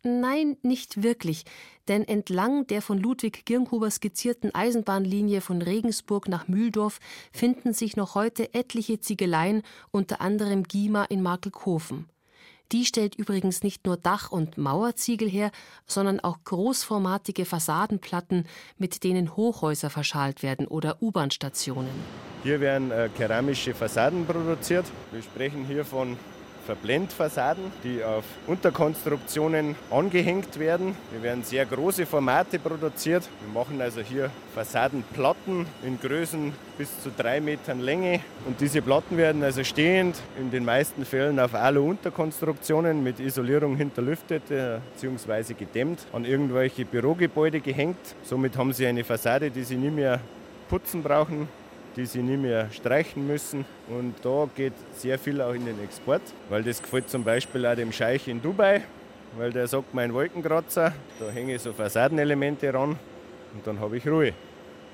[0.03, 1.43] Nein, nicht wirklich,
[1.89, 6.99] denn entlang der von Ludwig Girnhuber skizzierten Eisenbahnlinie von Regensburg nach Mühldorf
[7.33, 9.61] finden sich noch heute etliche Ziegeleien,
[9.91, 12.07] unter anderem Gima in Markelkofen.
[12.71, 15.51] Die stellt übrigens nicht nur Dach- und Mauerziegel her,
[15.85, 18.45] sondern auch großformatige Fassadenplatten,
[18.77, 21.89] mit denen Hochhäuser verschalt werden oder U-Bahn-Stationen.
[22.43, 24.85] Hier werden äh, keramische Fassaden produziert.
[25.11, 26.15] Wir sprechen hier von
[26.69, 30.95] Verblendfassaden, die auf Unterkonstruktionen angehängt werden.
[31.11, 33.27] Wir werden sehr große Formate produziert.
[33.41, 38.19] Wir machen also hier Fassadenplatten in Größen bis zu drei Metern Länge.
[38.45, 44.51] Und diese Platten werden also stehend, in den meisten Fällen auf Alu-Unterkonstruktionen mit Isolierung hinterlüftet
[44.51, 45.55] äh, bzw.
[45.55, 47.97] gedämmt, an irgendwelche Bürogebäude gehängt.
[48.21, 50.19] Somit haben sie eine Fassade, die sie nie mehr
[50.69, 51.47] putzen brauchen
[51.99, 53.65] die sie nie mehr streichen müssen.
[53.89, 57.75] Und da geht sehr viel auch in den Export, weil das gefällt zum Beispiel auch
[57.75, 58.81] dem Scheich in Dubai,
[59.37, 62.91] weil der sagt, mein Wolkenkratzer, da hänge so Fassadenelemente ran
[63.53, 64.33] und dann habe ich Ruhe,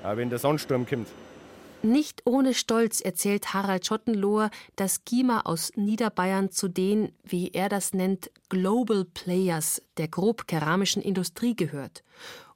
[0.02, 1.06] auch wenn der Sandsturm kommt.
[1.82, 7.92] Nicht ohne Stolz erzählt Harald Schottenloher, dass Gima aus Niederbayern zu den, wie er das
[7.92, 12.02] nennt, Global Players der grob keramischen Industrie gehört.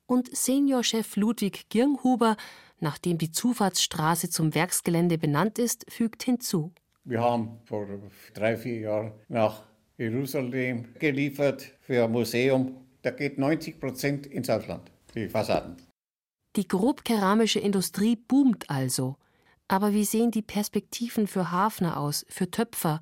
[0.06, 2.36] Und Seniorchef Ludwig Girnhuber
[2.82, 6.72] nachdem die Zufahrtsstraße zum Werksgelände benannt ist, fügt hinzu.
[7.04, 7.86] Wir haben vor
[8.34, 9.64] drei, vier Jahren nach
[9.96, 12.76] Jerusalem geliefert für ein Museum.
[13.02, 15.76] Da geht 90 Prozent ins Ausland, die Fassaden.
[16.56, 19.16] Die grobkeramische Industrie boomt also.
[19.68, 23.00] Aber wie sehen die Perspektiven für Hafner aus, für Töpfer,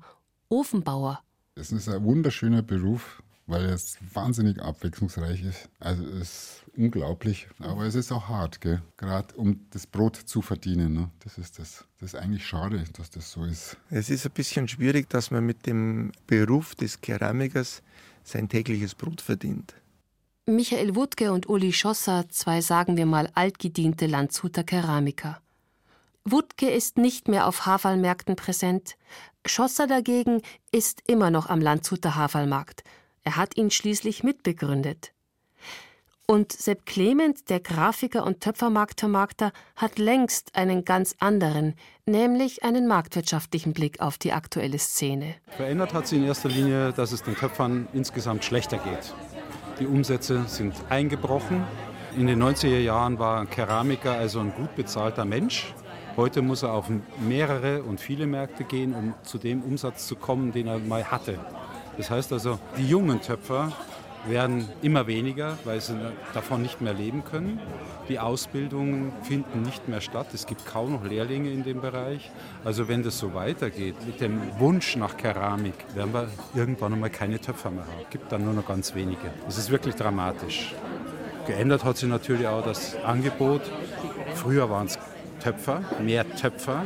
[0.49, 1.23] Ofenbauer?
[1.55, 5.69] Es ist ein wunderschöner Beruf, weil es wahnsinnig abwechslungsreich ist.
[5.79, 10.93] Also es ist unglaublich, aber es ist auch hart, gerade um das Brot zu verdienen.
[10.93, 11.09] Ne?
[11.23, 11.85] Das ist das.
[11.99, 13.75] Das ist eigentlich schade, dass das so ist.
[13.89, 17.81] Es ist ein bisschen schwierig, dass man mit dem Beruf des Keramikers
[18.23, 19.73] sein tägliches Brot verdient.
[20.45, 25.41] Michael Wutke und Uli Schosser, zwei sagen wir mal altgediente Landshuter Keramiker.
[26.25, 28.95] Wutke ist nicht mehr auf Haferlmärkten präsent.
[29.45, 30.41] Schosser dagegen
[30.71, 32.83] ist immer noch am Landshuter Haferlmarkt.
[33.23, 35.13] Er hat ihn schließlich mitbegründet.
[36.25, 41.73] Und Sepp Clement, der Grafiker und Töpfermarktvermarkter, hat längst einen ganz anderen,
[42.05, 45.33] nämlich einen marktwirtschaftlichen Blick auf die aktuelle Szene.
[45.47, 49.15] Verändert hat sie in erster Linie, dass es den Töpfern insgesamt schlechter geht.
[49.79, 51.63] Die Umsätze sind eingebrochen.
[52.15, 55.73] In den 90er Jahren war ein Keramiker also ein gut bezahlter Mensch.
[56.15, 56.91] Heute muss er auf
[57.27, 61.39] mehrere und viele Märkte gehen, um zu dem Umsatz zu kommen, den er mal hatte.
[61.99, 63.73] Das heißt also, die jungen Töpfer
[64.25, 65.99] werden immer weniger, weil sie
[66.33, 67.59] davon nicht mehr leben können.
[68.07, 70.27] Die Ausbildungen finden nicht mehr statt.
[70.33, 72.31] Es gibt kaum noch Lehrlinge in dem Bereich.
[72.63, 77.37] Also wenn das so weitergeht mit dem Wunsch nach Keramik, werden wir irgendwann einmal keine
[77.37, 78.03] Töpfer mehr haben.
[78.05, 79.33] Es gibt dann nur noch ganz wenige.
[79.45, 80.73] Das ist wirklich dramatisch.
[81.47, 83.63] Geändert hat sich natürlich auch das Angebot.
[84.35, 84.97] Früher waren es
[85.41, 86.83] Töpfer, mehr Töpfer.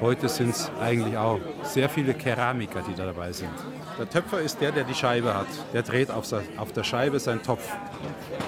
[0.00, 3.50] Heute sind es eigentlich auch sehr viele Keramiker, die da dabei sind.
[3.98, 5.46] Der Töpfer ist der, der die Scheibe hat.
[5.74, 6.26] Der dreht auf,
[6.74, 7.68] der Scheibe seinen Topf.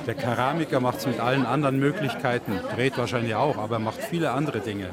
[0.07, 4.30] Der Keramiker macht es mit allen anderen Möglichkeiten, dreht wahrscheinlich auch, aber er macht viele
[4.30, 4.88] andere Dinge.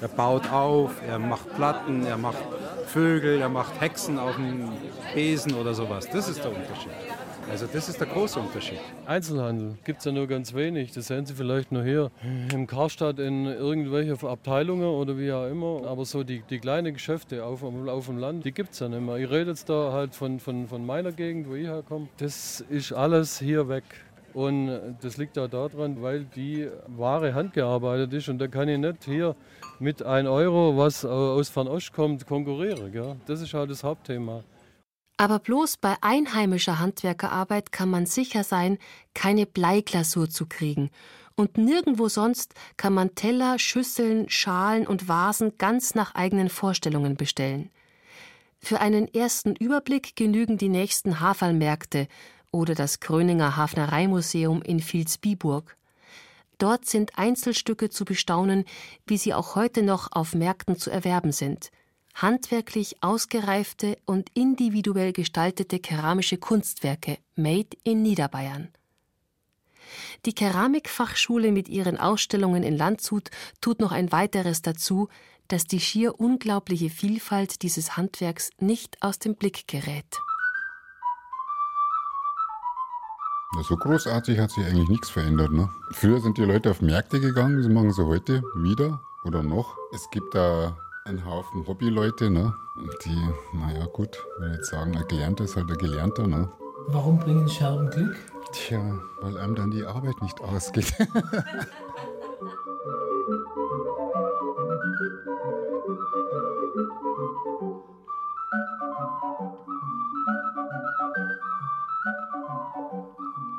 [0.00, 2.42] Er baut auf, er macht Platten, er macht
[2.86, 4.72] Vögel, er macht Hexen auf dem
[5.14, 6.08] Besen oder sowas.
[6.12, 6.90] Das ist der Unterschied.
[7.50, 8.78] Also das ist der große Unterschied.
[9.06, 10.92] Einzelhandel gibt es ja nur ganz wenig.
[10.92, 12.12] Das sehen Sie vielleicht nur hier
[12.52, 15.84] im Karstadt in irgendwelche Abteilungen oder wie auch immer.
[15.84, 19.00] Aber so die, die kleinen Geschäfte auf, auf dem Land, die gibt es ja nicht
[19.00, 19.16] mehr.
[19.16, 22.06] Ich rede jetzt da halt von, von, von meiner Gegend, wo ich herkomme.
[22.18, 23.82] Das ist alles hier weg.
[24.32, 28.28] Und das liegt auch daran, weil die Ware handgearbeitet ist.
[28.28, 29.34] Und da kann ich nicht hier
[29.80, 32.92] mit 1 Euro, was aus Fernost kommt, konkurrieren.
[32.92, 33.16] Gell?
[33.26, 34.44] Das ist halt das Hauptthema.
[35.20, 38.78] Aber bloß bei einheimischer Handwerkerarbeit kann man sicher sein,
[39.12, 40.88] keine Bleiglasur zu kriegen.
[41.34, 47.68] Und nirgendwo sonst kann man Teller, Schüsseln, Schalen und Vasen ganz nach eigenen Vorstellungen bestellen.
[48.60, 52.08] Für einen ersten Überblick genügen die nächsten Haferlmärkte
[52.50, 55.76] oder das Gröninger Hafnereimuseum in Vilsbiburg.
[56.56, 58.64] Dort sind Einzelstücke zu bestaunen,
[59.06, 61.70] wie sie auch heute noch auf Märkten zu erwerben sind
[62.14, 68.68] handwerklich ausgereifte und individuell gestaltete keramische Kunstwerke made in Niederbayern.
[70.26, 73.30] Die Keramikfachschule mit ihren Ausstellungen in Landshut
[73.60, 75.08] tut noch ein weiteres dazu,
[75.48, 80.20] dass die schier unglaubliche Vielfalt dieses Handwerks nicht aus dem Blick gerät.
[83.68, 85.50] so großartig hat sich eigentlich nichts verändert.
[85.52, 85.68] Ne?
[85.92, 89.76] Früher sind die Leute auf Märkte gegangen, das machen sie heute wieder oder noch.
[89.92, 92.54] Es gibt da ein Haufen Hobbyleute, ne?
[93.04, 96.48] Die, naja, gut, wenn ich jetzt sagen, ein Gelernter ist halt ein Gelernter, ne?
[96.88, 98.16] Warum bringen Scherben Glück?
[98.52, 98.80] Tja,
[99.20, 100.92] weil einem dann die Arbeit nicht ausgeht.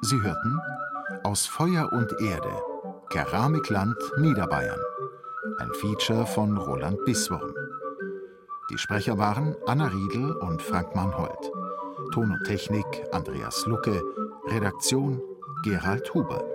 [0.03, 0.59] Sie hörten
[1.23, 2.51] Aus Feuer und Erde,
[3.09, 4.79] Keramikland Niederbayern
[5.62, 7.53] ein Feature von Roland Biswurm.
[8.72, 11.51] Die Sprecher waren Anna Riedel und Frank Mannhold.
[12.14, 14.01] Ton und Technik Andreas Lucke,
[14.47, 15.22] Redaktion
[15.64, 16.50] Gerald Huber.